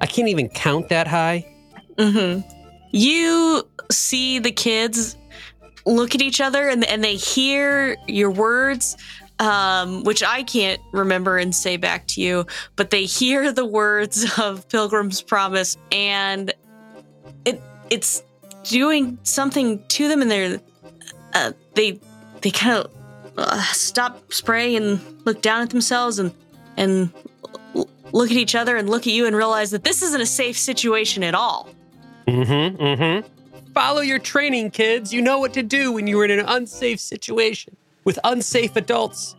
[0.00, 1.46] I can't even count that high.
[1.98, 2.40] hmm
[2.92, 5.16] You see the kids
[5.86, 8.96] look at each other and, and they hear your words,
[9.38, 14.26] um, which I can't remember and say back to you, but they hear the words
[14.38, 16.52] of Pilgrim's Promise and
[17.44, 18.22] it it's
[18.64, 20.60] doing something to them and they're
[21.34, 22.00] uh, they
[22.42, 22.90] they kind of
[23.36, 26.32] uh, stop spray and look down at themselves and
[26.76, 27.12] and
[28.12, 30.58] look at each other and look at you and realize that this isn't a safe
[30.58, 31.68] situation at all.
[32.26, 32.82] Mm-hmm.
[32.82, 33.41] Mm-hmm.
[33.74, 35.12] Follow your training, kids.
[35.12, 39.36] You know what to do when you're in an unsafe situation with unsafe adults.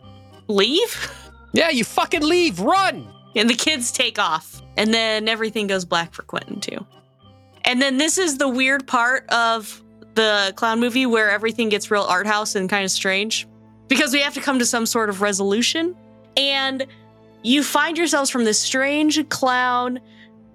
[0.48, 1.12] Leave?
[1.52, 2.60] Yeah, you fucking leave.
[2.60, 3.06] Run.
[3.36, 4.62] And the kids take off.
[4.76, 6.84] And then everything goes black for Quentin, too.
[7.64, 9.82] And then this is the weird part of
[10.14, 13.46] the clown movie where everything gets real art house and kind of strange
[13.88, 15.94] because we have to come to some sort of resolution.
[16.36, 16.86] And
[17.42, 20.00] you find yourselves from this strange clown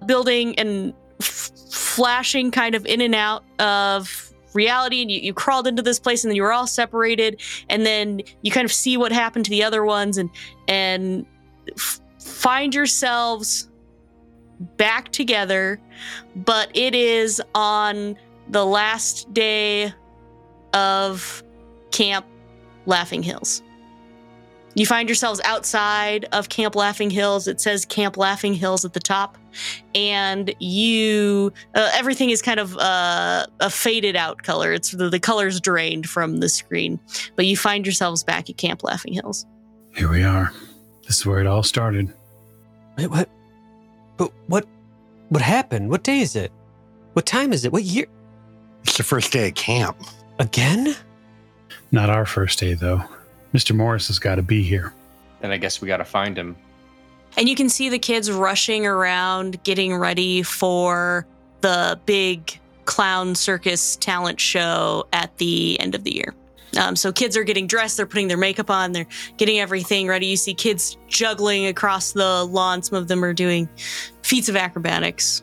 [0.06, 5.02] building and f- flashing kind of in and out of reality.
[5.02, 7.40] And you, you crawled into this place and then you were all separated.
[7.68, 10.30] And then you kind of see what happened to the other ones and,
[10.68, 11.26] and,
[11.76, 13.70] f- find yourselves
[14.76, 15.80] back together,
[16.36, 18.16] but it is on
[18.48, 19.92] the last day
[20.74, 21.42] of
[21.90, 22.26] Camp
[22.86, 23.62] Laughing Hills.
[24.80, 27.46] You find yourselves outside of Camp Laughing Hills.
[27.46, 29.36] It says Camp Laughing Hills at the top.
[29.94, 34.72] And you, uh, everything is kind of uh, a faded out color.
[34.72, 36.98] It's the, the color's drained from the screen.
[37.36, 39.44] But you find yourselves back at Camp Laughing Hills.
[39.94, 40.50] Here we are.
[41.06, 42.10] This is where it all started.
[42.96, 43.28] Wait, what?
[44.16, 44.64] But what?
[45.28, 45.90] What happened?
[45.90, 46.52] What day is it?
[47.12, 47.72] What time is it?
[47.74, 48.06] What year?
[48.84, 49.98] It's the first day of camp.
[50.38, 50.96] Again?
[51.92, 53.04] Not our first day, though.
[53.54, 53.74] Mr.
[53.74, 54.92] Morris has got to be here.
[55.40, 56.56] Then I guess we got to find him.
[57.36, 61.26] And you can see the kids rushing around, getting ready for
[61.60, 66.34] the big clown circus talent show at the end of the year.
[66.78, 70.26] Um, so kids are getting dressed, they're putting their makeup on, they're getting everything ready.
[70.26, 72.82] You see kids juggling across the lawn.
[72.82, 73.68] Some of them are doing
[74.22, 75.42] feats of acrobatics.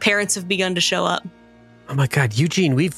[0.00, 1.26] Parents have begun to show up.
[1.88, 2.96] Oh my God, Eugene, we've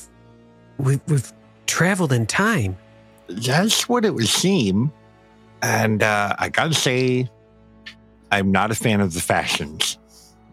[0.79, 1.33] we've we've
[1.67, 2.77] traveled in time.
[3.31, 4.93] That's what it would seem.
[5.63, 7.31] And uh, I gotta say,
[8.33, 9.99] I'm not a fan of the fashions.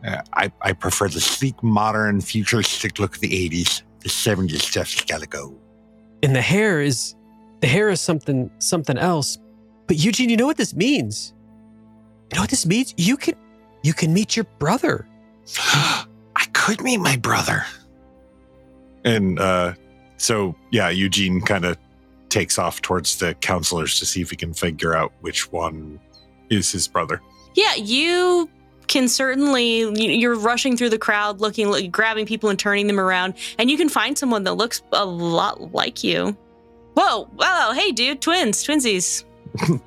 [0.05, 3.81] Uh, I, I prefer the sleek, modern, futuristic look of the 80s.
[4.01, 5.55] The 70s stuff's gotta go.
[6.23, 7.15] And the hair is
[7.61, 9.37] the hair is something something else.
[9.87, 11.33] But Eugene, you know what this means?
[12.31, 12.93] You know what this means?
[12.97, 13.35] You can
[13.83, 15.07] you can meet your brother.
[15.57, 17.65] I could meet my brother.
[19.05, 19.73] And uh,
[20.17, 21.77] so, yeah, Eugene kind of
[22.29, 25.99] takes off towards the counselors to see if he can figure out which one
[26.49, 27.21] is his brother.
[27.55, 28.49] Yeah, you
[28.87, 32.99] can certainly you- you're rushing through the crowd looking like, grabbing people and turning them
[32.99, 36.37] around and you can find someone that looks a lot like you
[36.93, 39.25] whoa whoa hey dude twins twinsies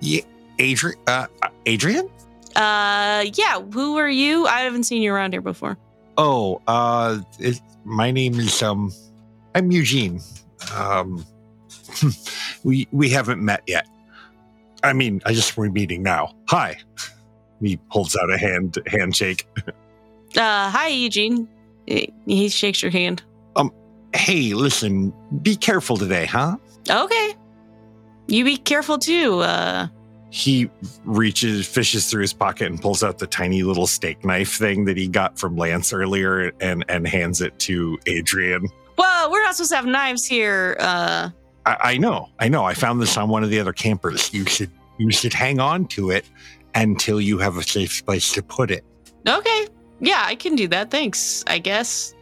[0.00, 0.22] yeah
[0.58, 0.98] Adrian?
[1.06, 1.26] Uh,
[1.66, 2.08] Adrian?
[2.54, 5.76] uh yeah who are you i haven't seen you around here before
[6.18, 8.90] Oh, uh, it, my name is um,
[9.54, 10.18] I'm Eugene.
[10.74, 11.26] Um,
[12.64, 13.88] we we haven't met yet.
[14.82, 16.34] I mean, I just we're meeting now.
[16.48, 16.76] Hi.
[17.60, 19.46] He holds out a hand handshake.
[20.36, 21.48] uh hi eugene
[21.86, 23.22] he shakes your hand
[23.56, 23.70] Um,
[24.14, 26.56] Hey, listen, be careful today, huh?
[26.90, 27.34] okay
[28.28, 29.86] you be careful too uh
[30.30, 30.68] He
[31.04, 34.96] reaches, fishes through his pocket, and pulls out the tiny little steak knife thing that
[34.98, 38.66] he got from Lance earlier, and and hands it to Adrian.
[38.98, 41.30] Well, we're not supposed to have knives here uh
[41.66, 42.64] I, I know, I know.
[42.64, 44.32] I found this on one of the other campers.
[44.32, 46.24] You should you should hang on to it
[46.74, 48.82] until you have a safe place to put it.
[49.28, 49.66] okay
[50.00, 52.14] yeah i can do that thanks i guess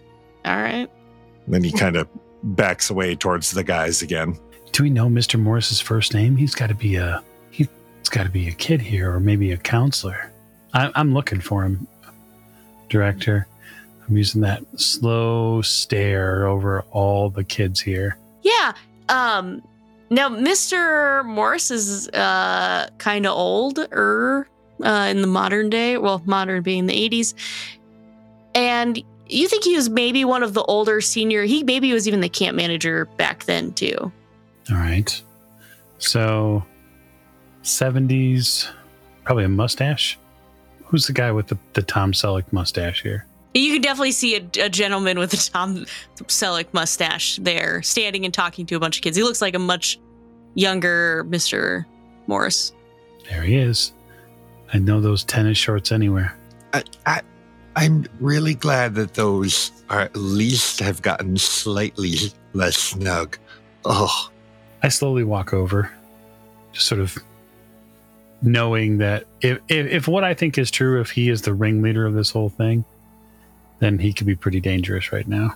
[0.44, 0.88] all right
[1.48, 2.09] Then he kind of
[2.42, 4.38] backs away towards the guys again.
[4.72, 5.40] Do we know Mr.
[5.40, 6.37] Morris's first name?
[6.37, 7.68] He's got to be a he's
[8.11, 10.33] got to be a kid here, or maybe a counselor.
[10.72, 11.87] I, I'm looking for him,
[12.88, 13.46] director.
[14.07, 18.18] I'm using that slow stare over all the kids here.
[18.42, 18.72] Yeah.
[19.08, 19.62] Um
[20.10, 21.24] now Mr.
[21.24, 24.48] Morris is uh kind of older
[24.82, 27.34] uh in the modern day, well, modern being the 80s.
[28.54, 32.20] And you think he was maybe one of the older senior, he maybe was even
[32.20, 34.12] the camp manager back then too.
[34.70, 35.22] All right.
[35.98, 36.64] So,
[37.62, 38.68] 70s,
[39.24, 40.18] probably a mustache.
[40.84, 43.26] Who's the guy with the, the Tom Selleck mustache here?
[43.54, 45.86] You can definitely see a, a gentleman with a Tom
[46.16, 49.16] Selleck mustache there standing and talking to a bunch of kids.
[49.16, 50.00] He looks like a much
[50.54, 51.84] younger Mr.
[52.26, 52.72] Morris.
[53.30, 53.92] There he is.
[54.72, 56.36] I know those tennis shorts anywhere.
[56.72, 57.20] I, I
[57.76, 62.16] I'm really glad that those are at least have gotten slightly
[62.52, 63.38] less snug.
[63.84, 64.30] Oh,
[64.82, 65.92] I slowly walk over,
[66.72, 67.16] just sort of
[68.42, 72.06] knowing that if, if, if what I think is true, if he is the ringleader
[72.06, 72.84] of this whole thing,
[73.85, 75.55] then he could be pretty dangerous right now.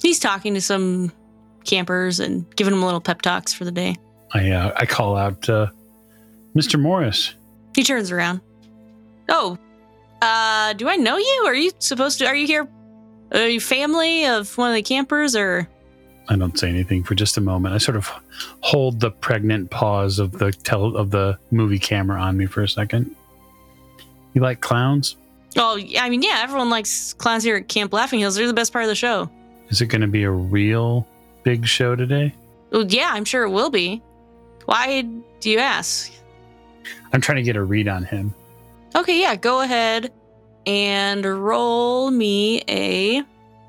[0.00, 1.12] He's talking to some
[1.64, 3.96] campers and giving them a little pep talks for the day.
[4.32, 5.66] I uh, I call out, uh,
[6.54, 6.80] Mr.
[6.80, 7.34] Morris.
[7.74, 8.40] He turns around.
[9.28, 9.58] Oh,
[10.22, 11.42] uh, do I know you?
[11.46, 12.26] Are you supposed to?
[12.26, 12.66] Are you here?
[13.32, 15.68] Are you family of one of the campers, or
[16.28, 17.74] I don't say anything for just a moment.
[17.74, 18.10] I sort of
[18.60, 22.68] hold the pregnant pause of the tell of the movie camera on me for a
[22.68, 23.14] second.
[24.32, 25.16] You like clowns?
[25.56, 28.36] Oh, I mean, yeah, everyone likes clowns here at Camp Laughing Hills.
[28.36, 29.30] They're the best part of the show.
[29.68, 31.06] Is it going to be a real
[31.42, 32.34] big show today?
[32.70, 34.02] Well, yeah, I'm sure it will be.
[34.66, 35.02] Why
[35.40, 36.12] do you ask?
[37.12, 38.34] I'm trying to get a read on him.
[38.94, 40.12] Okay, yeah, go ahead
[40.66, 43.22] and roll me a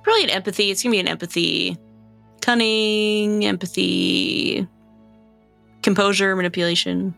[0.04, 0.72] probably an empathy.
[0.72, 1.78] It's gonna be an empathy,
[2.42, 4.68] cunning, empathy,
[5.84, 7.14] composure, manipulation.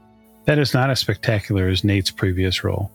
[0.45, 2.91] That is not as spectacular as Nate's previous role,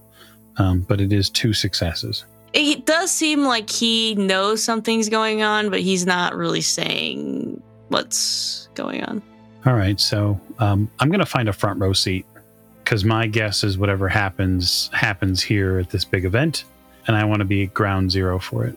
[0.59, 2.25] um, but it is two successes.
[2.53, 8.69] It does seem like he knows something's going on, but he's not really saying what's
[8.75, 9.23] going on.
[9.67, 12.27] All right, so um, I'm going to find a front row seat
[12.85, 16.65] because my guess is whatever happens happens here at this big event,
[17.07, 18.77] and I want to be ground zero for it.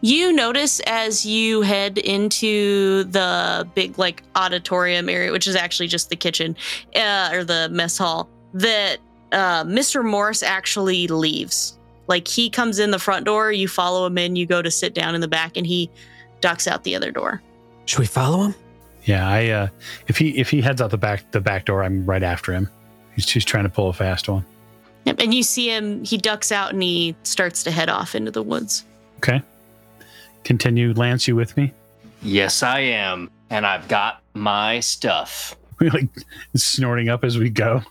[0.00, 6.10] You notice as you head into the big like auditorium area, which is actually just
[6.10, 6.56] the kitchen
[6.96, 8.98] uh, or the mess hall, that
[9.34, 10.04] uh, Mr.
[10.04, 11.76] Morris actually leaves.
[12.06, 14.94] Like he comes in the front door, you follow him in, you go to sit
[14.94, 15.90] down in the back, and he
[16.40, 17.42] ducks out the other door.
[17.86, 18.54] Should we follow him?
[19.04, 19.68] Yeah, I uh,
[20.06, 22.70] if he if he heads out the back the back door, I'm right after him.
[23.14, 24.44] He's just trying to pull a fast one.
[25.04, 28.30] Yep, and you see him, he ducks out and he starts to head off into
[28.30, 28.84] the woods.
[29.18, 29.42] Okay,
[30.44, 30.94] continue.
[30.94, 31.72] Lance, you with me?
[32.22, 33.30] Yes, I am.
[33.50, 35.56] And I've got my stuff.
[35.78, 36.08] We like
[36.56, 37.82] snorting up as we go.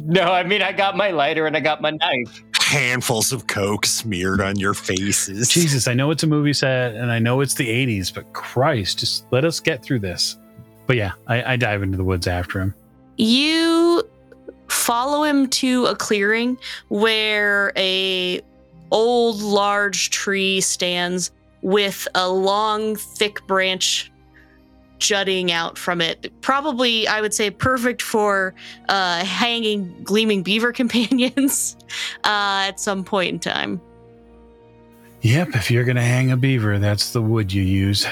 [0.00, 2.42] No, I mean, I got my lighter and I got my knife.
[2.60, 5.48] Handfuls of coke smeared on your faces.
[5.48, 8.98] Jesus, I know it's a movie set and I know it's the 80s, but Christ,
[8.98, 10.38] just let us get through this.
[10.86, 12.74] But yeah, I, I dive into the woods after him.
[13.16, 14.02] You
[14.68, 16.58] follow him to a clearing
[16.88, 18.40] where a
[18.90, 21.30] old, large tree stands
[21.62, 24.12] with a long, thick branch
[24.98, 26.32] jutting out from it.
[26.40, 28.54] Probably, I would say, perfect for
[28.88, 31.76] uh, hanging Gleeman beaver companions
[32.24, 33.80] uh, at some point in time.
[35.22, 38.06] Yep, if you're going to hang a beaver, that's the wood you use.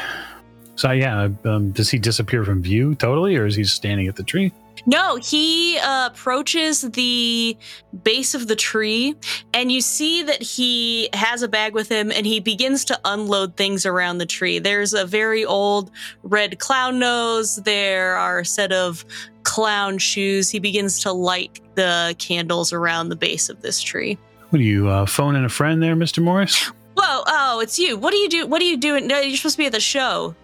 [0.76, 4.24] So, yeah, um, does he disappear from view totally, or is he standing at the
[4.24, 4.53] tree?
[4.87, 7.57] No, he uh, approaches the
[8.03, 9.14] base of the tree,
[9.53, 13.57] and you see that he has a bag with him and he begins to unload
[13.57, 14.59] things around the tree.
[14.59, 15.91] There's a very old
[16.22, 19.05] red clown nose, there are a set of
[19.45, 20.51] clown shoes.
[20.51, 24.18] He begins to light the candles around the base of this tree.
[24.51, 26.22] What are you uh, phoning a friend there, Mr.
[26.22, 26.70] Morris?
[26.97, 27.97] Whoa, oh, it's you.
[27.97, 28.47] What do you do?
[28.47, 29.07] What are you doing?
[29.07, 30.35] No, you're supposed to be at the show.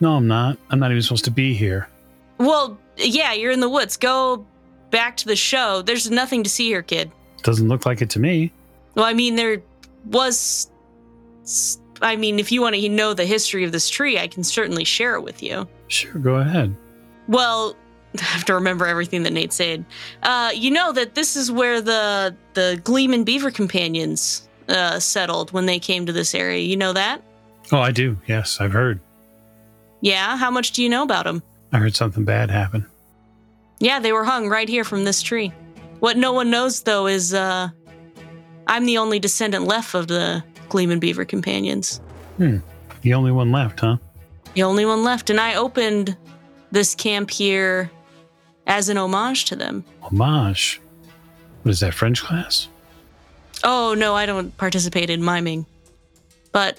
[0.00, 0.58] No, I'm not.
[0.70, 1.88] I'm not even supposed to be here.
[2.38, 3.96] Well, yeah, you're in the woods.
[3.96, 4.46] Go
[4.90, 5.82] back to the show.
[5.82, 7.10] There's nothing to see here, kid.
[7.42, 8.52] Doesn't look like it to me.
[8.94, 9.62] Well, I mean, there
[10.06, 10.70] was.
[12.02, 14.84] I mean, if you want to know the history of this tree, I can certainly
[14.84, 15.68] share it with you.
[15.88, 16.74] Sure, go ahead.
[17.28, 17.76] Well,
[18.18, 19.84] I have to remember everything that Nate said.
[20.22, 25.66] Uh, you know that this is where the the Gleeman Beaver companions uh, settled when
[25.66, 26.60] they came to this area.
[26.60, 27.22] You know that?
[27.72, 28.16] Oh, I do.
[28.26, 29.00] Yes, I've heard.
[30.00, 30.36] Yeah.
[30.36, 31.42] How much do you know about them?
[31.72, 32.86] I heard something bad happen.
[33.78, 35.52] Yeah, they were hung right here from this tree.
[36.00, 37.68] What no one knows, though, is uh,
[38.66, 42.00] I'm the only descendant left of the Gleeman Beaver companions.
[42.36, 42.58] Hmm.
[43.02, 43.96] The only one left, huh?
[44.54, 46.16] The only one left, and I opened
[46.70, 47.90] this camp here
[48.66, 49.84] as an homage to them.
[50.02, 50.80] Homage?
[51.62, 52.68] What is that, French class?
[53.62, 55.66] Oh, no, I don't participate in miming.
[56.52, 56.78] But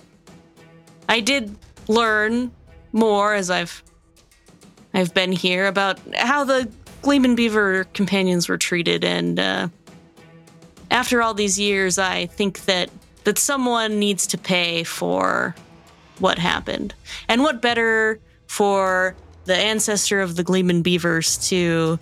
[1.08, 1.56] I did
[1.88, 2.52] learn
[2.92, 3.84] more as I've
[4.94, 6.70] I've been here about how the
[7.02, 9.68] Gleeman Beaver companions were treated, and uh,
[10.90, 12.90] after all these years, I think that
[13.24, 15.56] that someone needs to pay for
[16.20, 16.94] what happened,
[17.28, 19.16] and what better for
[19.46, 21.98] the ancestor of the Gleeman Beavers to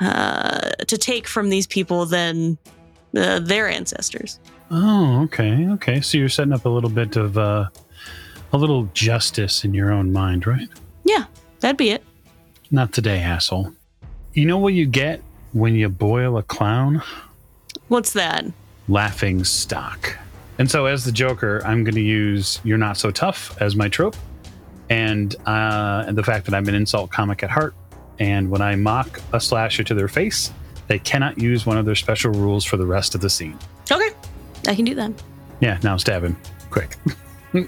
[0.00, 2.58] uh, to take from these people than
[3.16, 4.40] uh, their ancestors.
[4.70, 6.00] Oh, okay, okay.
[6.00, 7.68] So you're setting up a little bit of uh,
[8.52, 10.68] a little justice in your own mind, right?
[11.04, 11.24] Yeah,
[11.60, 12.04] that'd be it.
[12.70, 13.72] Not today, asshole.
[14.32, 17.02] You know what you get when you boil a clown?
[17.88, 18.44] What's that?
[18.86, 20.16] Laughing stock.
[20.58, 23.88] And so, as the Joker, I'm going to use "You're Not So Tough" as my
[23.88, 24.14] trope,
[24.88, 27.74] and uh, and the fact that I'm an insult comic at heart.
[28.20, 30.52] And when I mock a slasher to their face,
[30.86, 33.58] they cannot use one of their special rules for the rest of the scene.
[33.90, 34.10] Okay,
[34.68, 35.10] I can do that.
[35.60, 36.36] Yeah, now stab him,
[36.70, 36.96] quick.
[37.54, 37.64] All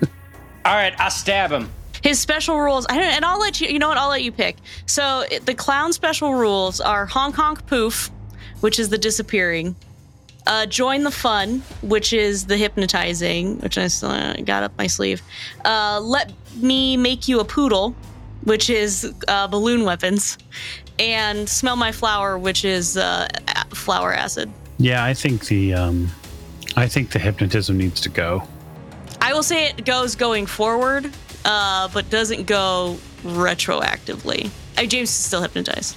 [0.64, 1.70] right, I stab him.
[2.02, 3.68] His special rules, I don't, and I'll let you.
[3.68, 3.98] You know what?
[3.98, 4.56] I'll let you pick.
[4.86, 8.10] So it- the clown special rules are honk honk poof,
[8.60, 9.76] which is the disappearing.
[10.44, 14.88] Uh, join the fun, which is the hypnotizing, which I still uh, got up my
[14.88, 15.22] sleeve.
[15.64, 17.94] Uh, let me make you a poodle,
[18.42, 20.38] which is uh, balloon weapons,
[20.98, 23.28] and smell my flower, which is uh,
[23.72, 24.50] flower acid.
[24.78, 26.10] yeah, I think the um,
[26.76, 28.42] I think the hypnotism needs to go.
[29.20, 31.08] I will say it goes going forward,
[31.44, 34.50] uh, but doesn't go retroactively.
[34.76, 35.96] Uh, James is still hypnotized.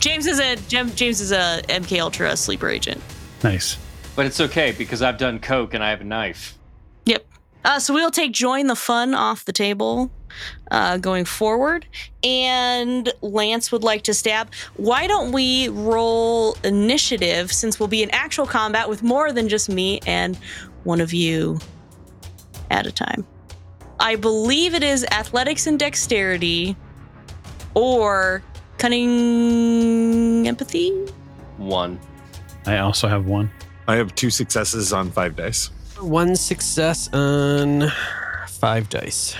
[0.00, 3.02] James is a James is a MK Ultra sleeper agent.
[3.42, 3.76] Nice.
[4.14, 6.56] But it's okay because I've done coke and I have a knife.
[7.04, 7.26] Yep.
[7.64, 10.10] Uh, so we'll take join the fun off the table
[10.70, 11.86] uh, going forward.
[12.22, 14.52] And Lance would like to stab.
[14.76, 19.68] Why don't we roll initiative since we'll be in actual combat with more than just
[19.68, 20.36] me and
[20.84, 21.58] one of you
[22.70, 23.26] at a time?
[24.00, 26.76] I believe it is athletics and dexterity
[27.74, 28.42] or
[28.78, 30.90] cunning empathy.
[31.56, 31.98] One.
[32.66, 33.50] I also have one.
[33.86, 35.70] I have two successes on five dice.
[36.00, 37.90] One success on
[38.46, 39.34] five dice.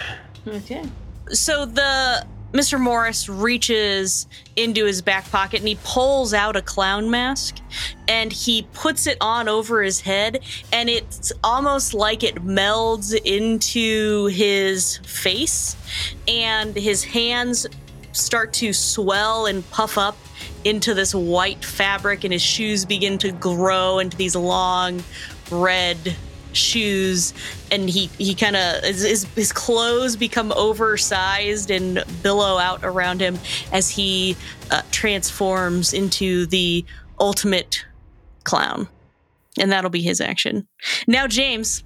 [0.47, 0.85] Okay.
[1.29, 2.81] So the Mr.
[2.81, 4.27] Morris reaches
[4.57, 7.59] into his back pocket and he pulls out a clown mask
[8.09, 10.43] and he puts it on over his head
[10.73, 15.77] and it's almost like it melds into his face
[16.27, 17.67] and his hands
[18.13, 20.17] start to swell and puff up
[20.65, 25.03] into this white fabric and his shoes begin to grow into these long
[25.51, 26.17] red
[26.59, 27.33] shoes
[27.71, 33.39] and he he kind of his, his clothes become oversized and billow out around him
[33.73, 34.37] as he
[34.71, 36.85] uh, transforms into the
[37.21, 37.85] ultimate
[38.45, 38.89] clown.
[39.59, 40.67] And that'll be his action.
[41.07, 41.83] Now james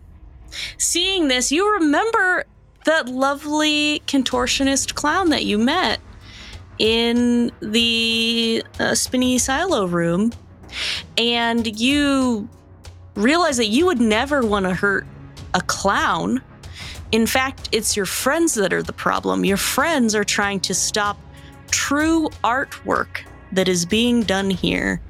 [0.79, 2.45] seeing this you remember
[2.85, 6.01] that lovely contortionist clown that you met
[6.79, 10.33] in the uh, spinny silo room
[11.17, 12.49] and you
[13.15, 15.07] realize that you would never want to hurt
[15.55, 16.43] a clown.
[17.11, 19.45] In fact, it's your friends that are the problem.
[19.45, 21.19] Your friends are trying to stop
[21.71, 25.01] true artwork that is being done here.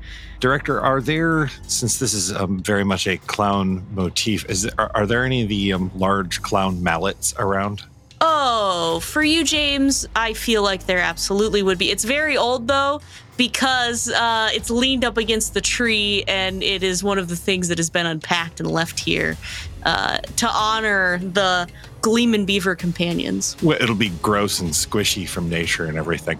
[0.40, 4.90] Director, are there, since this is um, very much a clown motif, is there, are,
[4.94, 7.84] are there any of the um, large clown mallets around?
[8.20, 11.90] Oh, for you, James, I feel like there absolutely would be.
[11.90, 13.00] It's very old, though,
[13.42, 17.66] because uh, it's leaned up against the tree, and it is one of the things
[17.66, 19.36] that has been unpacked and left here
[19.82, 21.66] uh, to honor the
[22.02, 23.56] Gleeman Beaver companions.
[23.60, 26.38] Well, it'll be gross and squishy from nature and everything.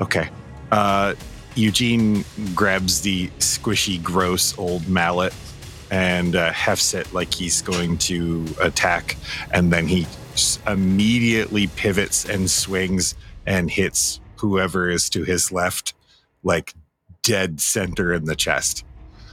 [0.00, 0.28] Okay.
[0.70, 1.16] Uh,
[1.56, 2.24] Eugene
[2.54, 5.34] grabs the squishy, gross old mallet
[5.90, 9.16] and uh, hefts it like he's going to attack.
[9.50, 10.06] And then he
[10.64, 13.16] immediately pivots and swings
[13.46, 15.94] and hits whoever is to his left,
[16.46, 16.74] like
[17.22, 18.84] dead center in the chest.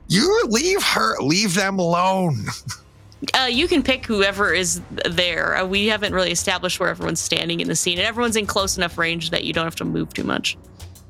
[0.07, 2.45] You leave her, leave them alone.
[3.33, 5.55] Uh, you can pick whoever is there.
[5.55, 8.75] Uh, we haven't really established where everyone's standing in the scene, and everyone's in close
[8.75, 10.57] enough range that you don't have to move too much.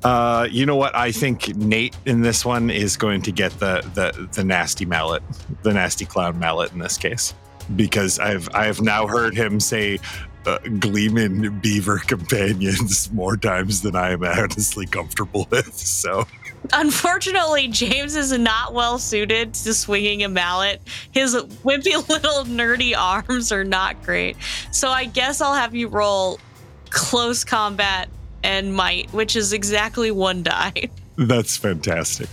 [0.04, 0.94] Uh, you know what?
[0.94, 5.24] I think Nate in this one is going to get the the the nasty mallet,
[5.64, 7.34] the nasty clown mallet in this case,
[7.74, 9.98] because I've I've now heard him say
[10.46, 15.74] uh, Gleeman Beaver companions more times than I am honestly comfortable with.
[15.74, 16.26] So
[16.72, 20.80] Unfortunately, James is not well suited to swinging a mallet.
[21.12, 24.36] His wimpy little nerdy arms are not great.
[24.70, 26.40] So I guess I'll have you roll
[26.90, 28.08] close combat
[28.42, 30.88] and might, which is exactly one die.
[31.16, 32.28] that's fantastic.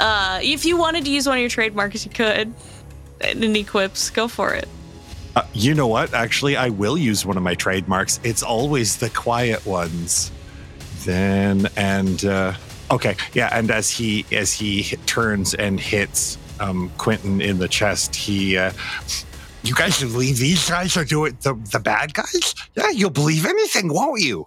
[0.00, 2.52] Uh, if you wanted to use one of your trademarks, you could.
[3.20, 4.68] And equips, go for it.
[5.36, 6.14] Uh, you know what?
[6.14, 8.20] Actually, I will use one of my trademarks.
[8.22, 10.30] It's always the quiet ones.
[11.04, 12.54] Then and uh,
[12.90, 13.50] okay, yeah.
[13.52, 18.56] And as he as he turns and hits um, Quentin in the chest, he.
[18.56, 18.72] Uh,
[19.64, 22.54] you guys believe these guys are doing the the bad guys?
[22.74, 24.46] Yeah, you'll believe anything, won't you?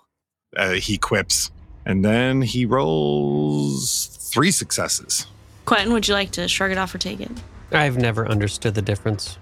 [0.55, 1.51] Uh, he quips,
[1.85, 5.25] and then he rolls three successes.
[5.65, 7.31] Quentin, would you like to shrug it off or take it?
[7.71, 9.38] I've never understood the difference.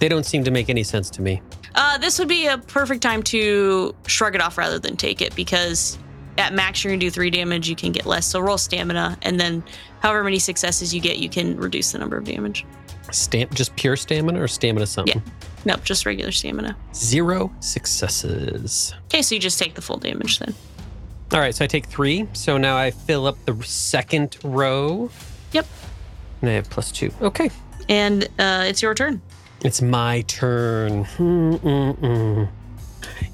[0.00, 1.42] They don't seem to make any sense to me.
[1.74, 5.34] Uh, this would be a perfect time to shrug it off rather than take it
[5.36, 5.98] because
[6.38, 7.68] at max you're gonna do three damage.
[7.68, 8.26] You can get less.
[8.26, 9.62] So roll stamina, and then
[10.00, 12.66] however many successes you get, you can reduce the number of damage.
[13.12, 15.22] Stamp, just pure stamina or stamina something?
[15.24, 15.32] Yeah.
[15.64, 16.76] Nope, just regular stamina.
[16.94, 18.94] Zero successes.
[19.06, 20.54] Okay, so you just take the full damage then.
[21.32, 22.26] All right, so I take three.
[22.32, 25.10] So now I fill up the second row.
[25.52, 25.66] Yep.
[26.40, 27.12] And I have plus two.
[27.20, 27.50] Okay.
[27.88, 29.20] And uh, it's your turn.
[29.62, 31.04] It's my turn.
[31.04, 32.48] Mm-mm-mm.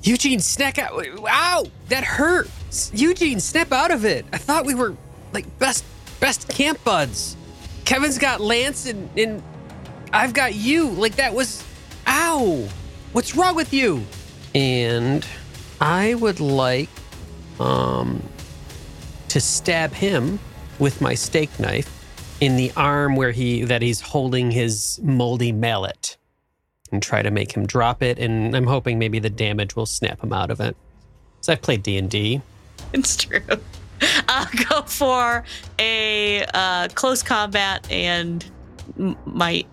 [0.02, 0.92] Eugene, snack out.
[1.28, 1.66] Ow!
[1.88, 2.48] That hurt.
[2.92, 4.26] Eugene, snap out of it.
[4.32, 4.96] I thought we were
[5.32, 5.84] like best
[6.20, 7.36] best camp buds.
[7.84, 9.42] Kevin's got Lance and, and
[10.12, 10.88] I've got you.
[10.90, 11.64] Like that was
[12.06, 12.68] ow.
[13.12, 14.04] What's wrong with you?
[14.54, 15.24] And
[15.80, 16.90] I would like
[17.60, 18.22] um
[19.28, 20.38] to stab him
[20.78, 21.95] with my steak knife
[22.40, 26.16] in the arm where he that he's holding his moldy mallet
[26.92, 28.18] and try to make him drop it.
[28.18, 30.76] And i'm hoping maybe the damage will snap him out of it.
[31.40, 32.40] So i've played d&d
[32.92, 33.40] It's true.
[34.28, 35.44] i'll go for
[35.78, 38.44] a uh, close combat and
[38.98, 39.66] m- might.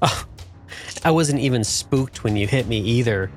[1.04, 3.30] i wasn't even spooked when you hit me either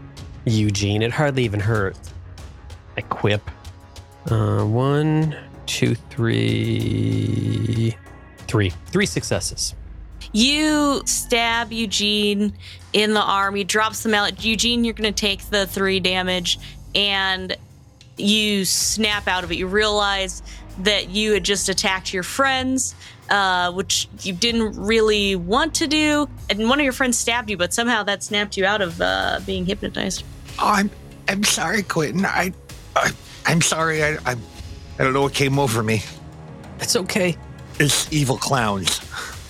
[0.46, 1.02] eugene.
[1.02, 1.98] It hardly even hurt
[2.98, 3.42] i quip.
[4.30, 7.96] Uh, one two three
[8.50, 9.76] three three successes
[10.34, 12.54] You stab Eugene
[12.92, 13.56] in the arm.
[13.56, 14.44] He drops the mallet.
[14.44, 16.60] Eugene, you're going to take the three damage
[16.96, 17.56] and
[18.18, 19.58] you snap out of it.
[19.58, 20.42] You realize
[20.80, 22.96] that you had just attacked your friends,
[23.30, 26.28] uh, which you didn't really want to do.
[26.50, 29.40] And one of your friends stabbed you, but somehow that snapped you out of uh,
[29.46, 30.24] being hypnotized.
[30.58, 30.90] Oh, I'm
[31.28, 32.26] I'm sorry, Quentin.
[32.26, 32.54] I,
[32.96, 33.12] I
[33.46, 34.04] I'm sorry.
[34.04, 34.36] I, I
[34.98, 36.02] I don't know what came over me.
[36.80, 37.38] it's okay
[37.80, 39.00] It's evil clowns.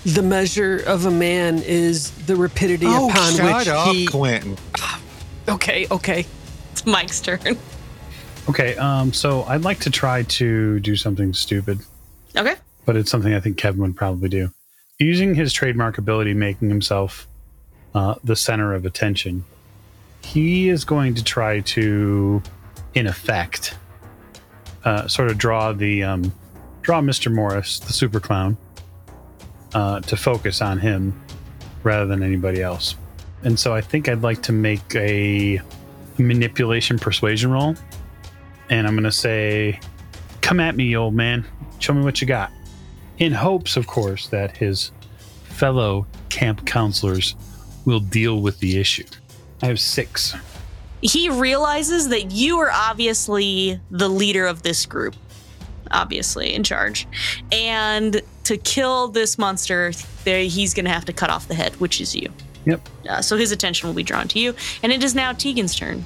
[0.04, 4.56] the measure of a man is the rapidity oh, upon shut which up, he Quentin.
[5.48, 6.24] okay okay
[6.72, 7.58] It's Mike's turn.
[8.48, 11.78] Okay, um, so I'd like to try to do something stupid,
[12.36, 12.54] Okay.
[12.86, 14.50] but it's something I think Kevin would probably do.
[14.98, 17.28] Using his trademark ability, making himself
[17.94, 19.44] uh, the center of attention,
[20.22, 22.42] he is going to try to,
[22.94, 23.76] in effect,
[24.84, 26.32] uh, sort of draw the um,
[26.82, 27.32] draw Mr.
[27.32, 28.56] Morris, the super clown,
[29.74, 31.20] uh, to focus on him
[31.82, 32.96] rather than anybody else.
[33.42, 35.60] And so I think I'd like to make a
[36.18, 37.74] manipulation persuasion roll
[38.70, 39.78] and I'm going to say,
[40.40, 41.44] Come at me, old man.
[41.80, 42.50] Show me what you got.
[43.18, 44.92] In hopes, of course, that his
[45.44, 47.34] fellow camp counselors
[47.84, 49.04] will deal with the issue.
[49.62, 50.34] I have six.
[51.02, 55.16] He realizes that you are obviously the leader of this group,
[55.90, 57.06] obviously in charge.
[57.52, 59.92] And to kill this monster,
[60.24, 62.32] there he's going to have to cut off the head, which is you.
[62.66, 62.88] Yep.
[63.08, 64.54] Uh, so his attention will be drawn to you.
[64.82, 66.04] And it is now Tegan's turn.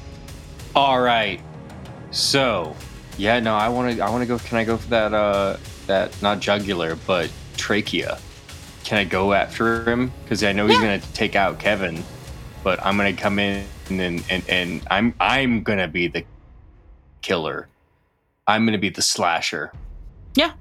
[0.74, 1.40] All right.
[2.10, 2.76] So,
[3.18, 4.04] yeah, no, I want to.
[4.04, 4.38] I want to go.
[4.38, 5.12] Can I go for that?
[5.12, 5.56] Uh,
[5.86, 8.18] that not jugular, but trachea.
[8.84, 10.12] Can I go after him?
[10.22, 10.98] Because I know he's Yeah.
[10.98, 12.04] gonna take out Kevin,
[12.62, 16.24] but I'm gonna come in and and and I'm I'm gonna be the
[17.22, 17.68] killer.
[18.46, 19.72] I'm gonna be the slasher.
[20.34, 20.52] Yeah.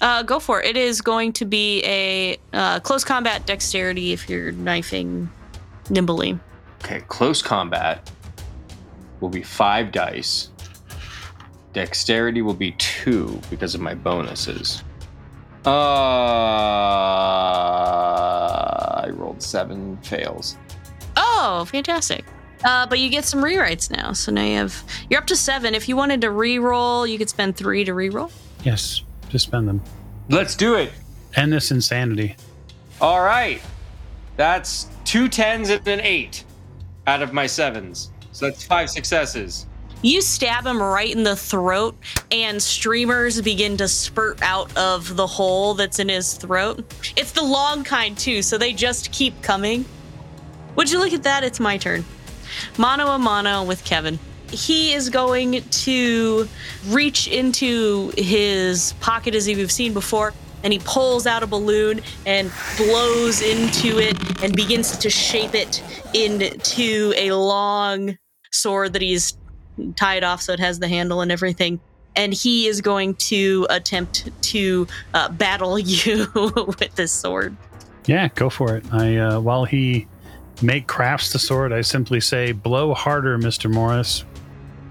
[0.00, 0.76] Uh, go for it.
[0.76, 5.28] It is going to be a uh, close combat dexterity if you're knifing
[5.90, 6.38] nimbly.
[6.84, 8.10] Okay, close combat
[9.20, 10.50] will be five dice.
[11.72, 14.82] Dexterity will be two because of my bonuses.
[15.66, 15.70] Uh,
[19.04, 20.56] I rolled seven fails.
[21.16, 22.24] Oh, fantastic.
[22.64, 24.12] Uh, but you get some rewrites now.
[24.12, 25.74] So now you have, you're up to seven.
[25.74, 28.30] If you wanted to re-roll, you could spend three to re-roll.
[28.64, 29.82] Yes, just spend them.
[30.28, 30.92] Let's do it.
[31.36, 32.36] End this insanity.
[33.00, 33.60] All right.
[34.36, 36.44] That's two tens and an eight
[37.06, 38.10] out of my sevens.
[38.32, 39.66] So that's five successes.
[40.02, 41.96] You stab him right in the throat,
[42.30, 46.84] and streamers begin to spurt out of the hole that's in his throat.
[47.16, 49.84] It's the long kind, too, so they just keep coming.
[50.76, 51.42] Would you look at that?
[51.42, 52.04] It's my turn.
[52.76, 54.18] Mono a mono with Kevin.
[54.50, 56.48] He is going to
[56.86, 60.32] reach into his pocket as we've seen before,
[60.64, 65.82] and he pulls out a balloon and blows into it and begins to shape it
[66.14, 68.16] into a long
[68.50, 69.36] sword that he's
[69.96, 71.80] tied off so it has the handle and everything.
[72.16, 77.56] And he is going to attempt to uh, battle you with this sword.
[78.06, 78.84] Yeah, go for it.
[78.92, 80.06] I uh, while he
[80.62, 84.24] make crafts the sword, I simply say, "Blow harder, Mister Morris."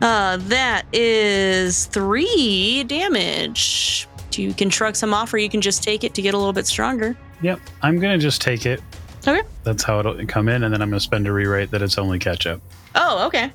[0.01, 4.07] Uh, that is three damage.
[4.33, 6.53] You can shrug some off, or you can just take it to get a little
[6.53, 7.17] bit stronger.
[7.41, 8.81] Yep, I'm gonna just take it.
[9.27, 9.41] Okay.
[9.63, 12.19] That's how it'll come in, and then I'm gonna spend a rewrite that it's only
[12.19, 12.61] catch up.
[12.95, 13.51] Oh, okay.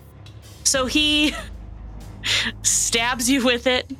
[0.64, 1.34] So he
[2.62, 3.90] stabs you with it,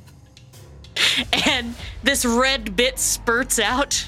[1.47, 4.07] and this red bit spurts out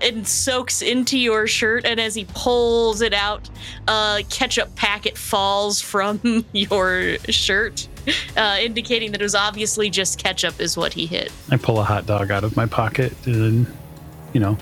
[0.00, 1.84] and soaks into your shirt.
[1.84, 3.48] And as he pulls it out,
[3.88, 7.88] a ketchup packet falls from your shirt,
[8.36, 11.32] uh, indicating that it was obviously just ketchup, is what he hit.
[11.50, 13.66] I pull a hot dog out of my pocket and,
[14.32, 14.56] you know,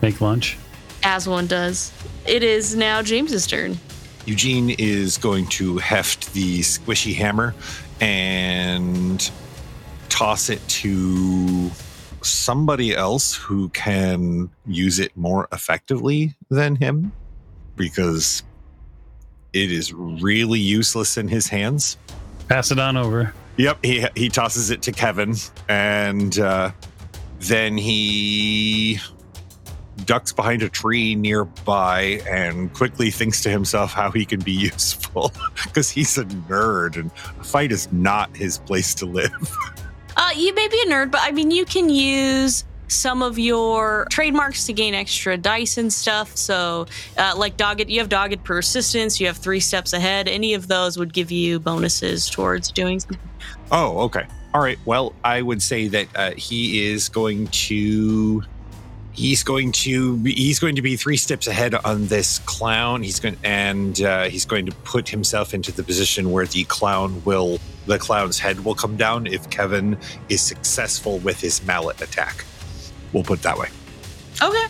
[0.00, 0.58] make lunch.
[1.02, 1.92] As one does.
[2.26, 3.78] It is now James's turn.
[4.24, 7.54] Eugene is going to heft the squishy hammer
[8.00, 9.30] and
[10.08, 11.70] toss it to
[12.22, 17.12] somebody else who can use it more effectively than him
[17.76, 18.42] because
[19.52, 21.96] it is really useless in his hands.
[22.48, 23.34] Pass it on over.
[23.56, 25.34] Yep, he he tosses it to Kevin,
[25.68, 26.72] and uh,
[27.38, 28.98] then he
[30.04, 35.32] ducks behind a tree nearby and quickly thinks to himself how he can be useful
[35.64, 39.56] because he's a nerd and a fight is not his place to live.
[40.22, 44.06] Uh, you may be a nerd, but I mean, you can use some of your
[44.08, 46.36] trademarks to gain extra dice and stuff.
[46.36, 46.86] So,
[47.18, 49.20] uh, like dogged, you have dogged persistence.
[49.20, 50.28] You have three steps ahead.
[50.28, 53.18] Any of those would give you bonuses towards doing something.
[53.72, 54.24] Oh, okay.
[54.54, 54.78] All right.
[54.84, 58.44] Well, I would say that uh, he is going to.
[59.14, 63.02] He's going to be, he's going to be three steps ahead on this clown.
[63.02, 67.22] He's going and uh, he's going to put himself into the position where the clown
[67.26, 72.44] will the clown's head will come down if Kevin is successful with his mallet attack.
[73.12, 73.68] We'll put it that way.
[74.42, 74.66] Okay,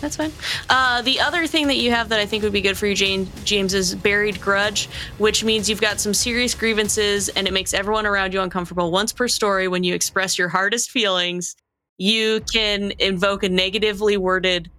[0.00, 0.32] that's fine.
[0.68, 2.94] Uh, the other thing that you have that I think would be good for you,
[2.94, 4.88] Jane, James, is buried grudge,
[5.18, 8.90] which means you've got some serious grievances and it makes everyone around you uncomfortable.
[8.90, 11.56] Once per story, when you express your hardest feelings,
[11.96, 14.70] you can invoke a negatively worded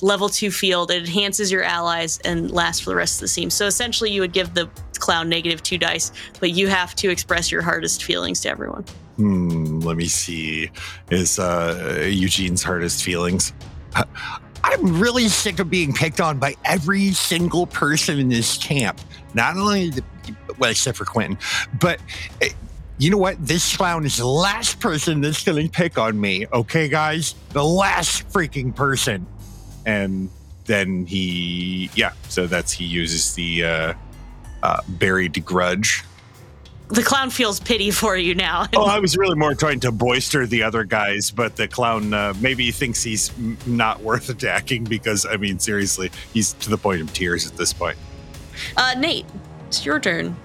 [0.00, 0.90] level two field.
[0.90, 3.50] It enhances your allies and lasts for the rest of the scene.
[3.50, 4.68] So essentially, you would give the
[4.98, 8.84] clown negative two dice, but you have to express your hardest feelings to everyone.
[9.16, 10.70] Hmm, let me see.
[11.10, 13.52] Is uh, Eugene's hardest feelings?
[14.64, 19.00] I'm really sick of being picked on by every single person in this camp.
[19.32, 20.02] Not only, the,
[20.58, 21.38] well, except for Quentin,
[21.80, 22.00] but
[22.42, 22.46] uh,
[22.98, 23.36] you know what?
[23.46, 26.46] This clown is the last person that's going to pick on me.
[26.52, 27.34] Okay, guys?
[27.50, 29.26] The last freaking person.
[29.86, 30.28] And
[30.66, 33.94] then he, yeah, so that's he uses the uh,
[34.62, 36.04] uh, buried grudge
[36.88, 38.66] the clown feels pity for you now.
[38.74, 42.34] Oh, I was really more trying to boister the other guys, but the clown uh,
[42.40, 47.00] maybe thinks he's m- not worth attacking because, I mean, seriously, he's to the point
[47.00, 47.98] of tears at this point.
[48.76, 49.26] Uh, Nate,
[49.66, 50.36] it's your turn.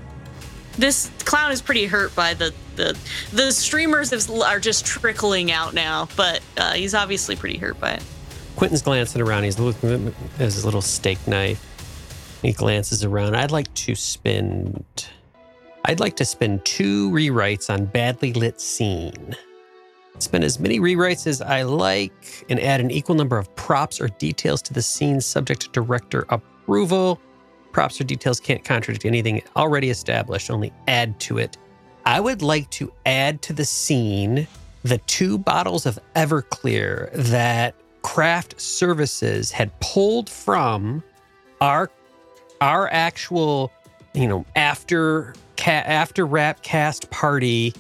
[0.78, 2.98] This clown is pretty hurt by the the
[3.34, 8.04] the streamers are just trickling out now, but uh, he's obviously pretty hurt by it.
[8.62, 9.42] Quentin's glancing around.
[9.42, 12.40] He's looking at his little steak knife.
[12.44, 13.36] He glances around.
[13.36, 15.08] I'd like to spend.
[15.86, 19.36] I'd like to spend two rewrites on badly lit scene.
[20.20, 24.10] Spend as many rewrites as I like and add an equal number of props or
[24.10, 27.20] details to the scene subject to director approval.
[27.72, 31.58] Props or details can't contradict anything already established, only add to it.
[32.06, 34.48] I would like to add to the scene
[34.84, 41.04] the two bottles of Everclear that Craft Services had pulled from
[41.60, 41.90] our
[42.60, 43.72] our actual,
[44.14, 47.74] you know, after ca- after rap cast party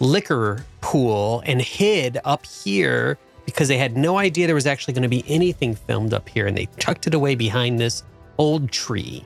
[0.00, 5.02] liquor pool and hid up here because they had no idea there was actually going
[5.02, 8.02] to be anything filmed up here and they tucked it away behind this
[8.38, 9.24] old tree.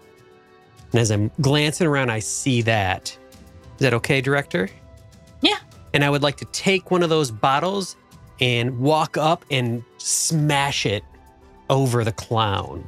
[0.93, 3.17] And as I'm glancing around, I see that.
[3.77, 4.69] Is that okay, director?
[5.41, 5.59] Yeah.
[5.95, 7.97] And I would like to take one of those bottles
[8.41, 11.05] and walk up and smash it
[11.71, 12.85] over the clown.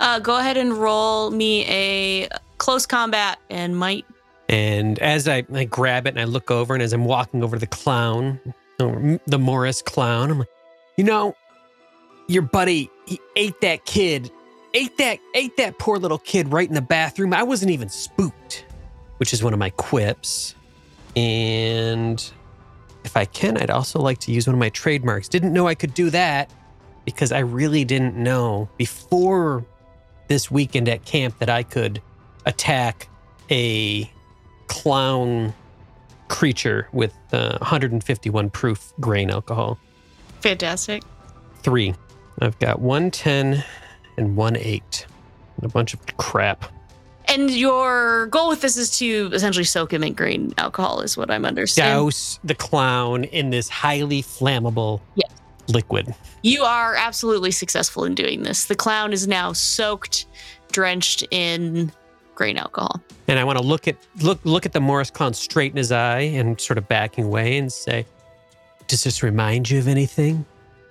[0.00, 2.28] Uh, go ahead and roll me a
[2.58, 4.04] close combat and might.
[4.48, 7.56] And as I, I grab it and I look over, and as I'm walking over
[7.56, 8.40] to the clown,
[8.78, 10.48] the Morris clown, I'm like,
[10.96, 11.34] you know,
[12.28, 14.30] your buddy, he ate that kid,
[14.74, 17.32] ate that, ate that poor little kid right in the bathroom.
[17.32, 18.64] I wasn't even spooked,
[19.18, 20.54] which is one of my quips.
[21.16, 22.30] And
[23.06, 25.28] if I can, I'd also like to use one of my trademarks.
[25.28, 26.50] Didn't know I could do that
[27.04, 29.64] because I really didn't know before
[30.26, 32.02] this weekend at camp that I could
[32.44, 33.08] attack
[33.48, 34.10] a
[34.66, 35.54] clown
[36.26, 39.78] creature with uh, 151 proof grain alcohol.
[40.40, 41.04] Fantastic.
[41.62, 41.94] Three.
[42.40, 43.64] I've got 110
[44.16, 45.06] and 1 8.
[45.56, 46.64] And a bunch of crap.
[47.28, 51.30] And your goal with this is to essentially soak him in green alcohol, is what
[51.30, 52.04] I'm understanding.
[52.06, 55.30] Douse the clown in this highly flammable Yes.
[55.68, 56.14] liquid.
[56.42, 58.66] You are absolutely successful in doing this.
[58.66, 60.26] The clown is now soaked,
[60.70, 61.90] drenched in
[62.36, 63.00] grain alcohol.
[63.28, 65.90] And I want to look at look look at the Morris clown straight in his
[65.90, 68.06] eye and sort of backing away and say,
[68.86, 70.44] "Does this remind you of anything?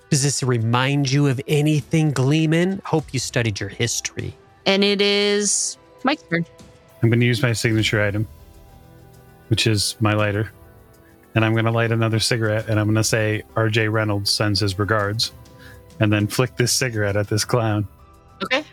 [0.09, 2.81] Does this remind you of anything, Gleeman?
[2.83, 6.45] Hope you studied your history." And it is Mike's turn.
[7.01, 8.27] I'm going to use my signature item,
[9.49, 10.51] which is my lighter.
[11.33, 14.61] And I'm going to light another cigarette and I'm going to say, RJ Reynolds sends
[14.61, 15.33] his regards.
[15.99, 17.87] And then flick this cigarette at this clown.
[18.43, 18.63] Okay.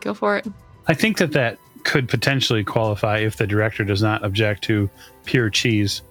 [0.00, 0.46] Go for it.
[0.88, 4.90] I think that that could potentially qualify if the director does not object to
[5.24, 6.02] pure cheese,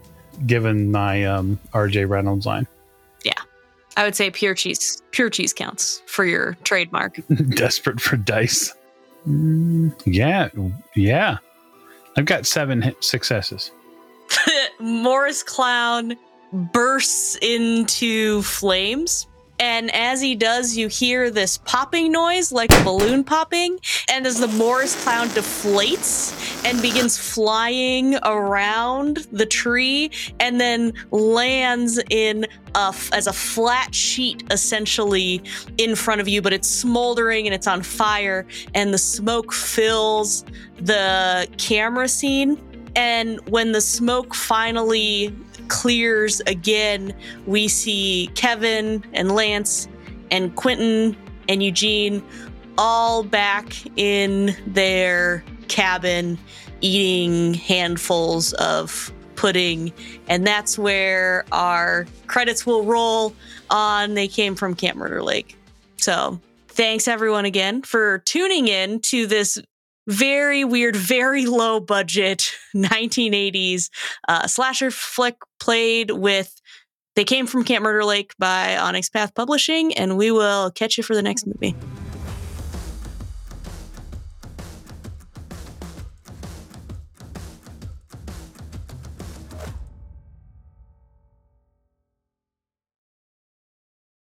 [0.48, 2.68] given my um, RJ Reynolds line.
[3.24, 3.34] Yeah.
[3.96, 5.04] I would say pure cheese.
[5.12, 7.20] Pure cheese counts for your trademark.
[7.50, 8.74] Desperate for dice.
[9.26, 10.50] Yeah,
[10.96, 11.38] yeah.
[12.18, 13.72] I've got seven successes.
[14.80, 16.16] Morris Clown
[16.52, 19.28] bursts into flames.
[19.60, 23.78] And as he does, you hear this popping noise like a balloon popping.
[24.10, 26.34] And as the Morris Clown deflates
[26.66, 34.44] and begins flying around the tree and then lands in a, as a flat sheet
[34.50, 35.42] essentially
[35.78, 38.46] in front of you, but it's smoldering and it's on fire.
[38.74, 40.46] And the smoke fills
[40.78, 42.62] the camera scene.
[42.96, 45.36] And when the smoke finally
[45.70, 47.14] clears again,
[47.46, 49.88] we see Kevin and Lance
[50.32, 51.16] and Quentin
[51.48, 52.24] and Eugene
[52.78, 56.38] all back in their cabin
[56.82, 59.94] eating handfuls of pudding.
[60.28, 63.34] And that's where our credits will roll
[63.70, 65.58] on They Came from Camp Murder Lake.
[65.98, 69.62] So thanks everyone again for tuning in to this
[70.10, 73.90] very weird, very low budget 1980s
[74.28, 76.60] uh, slasher flick played with
[77.16, 81.04] They Came from Camp Murder Lake by Onyx Path Publishing, and we will catch you
[81.04, 81.76] for the next movie.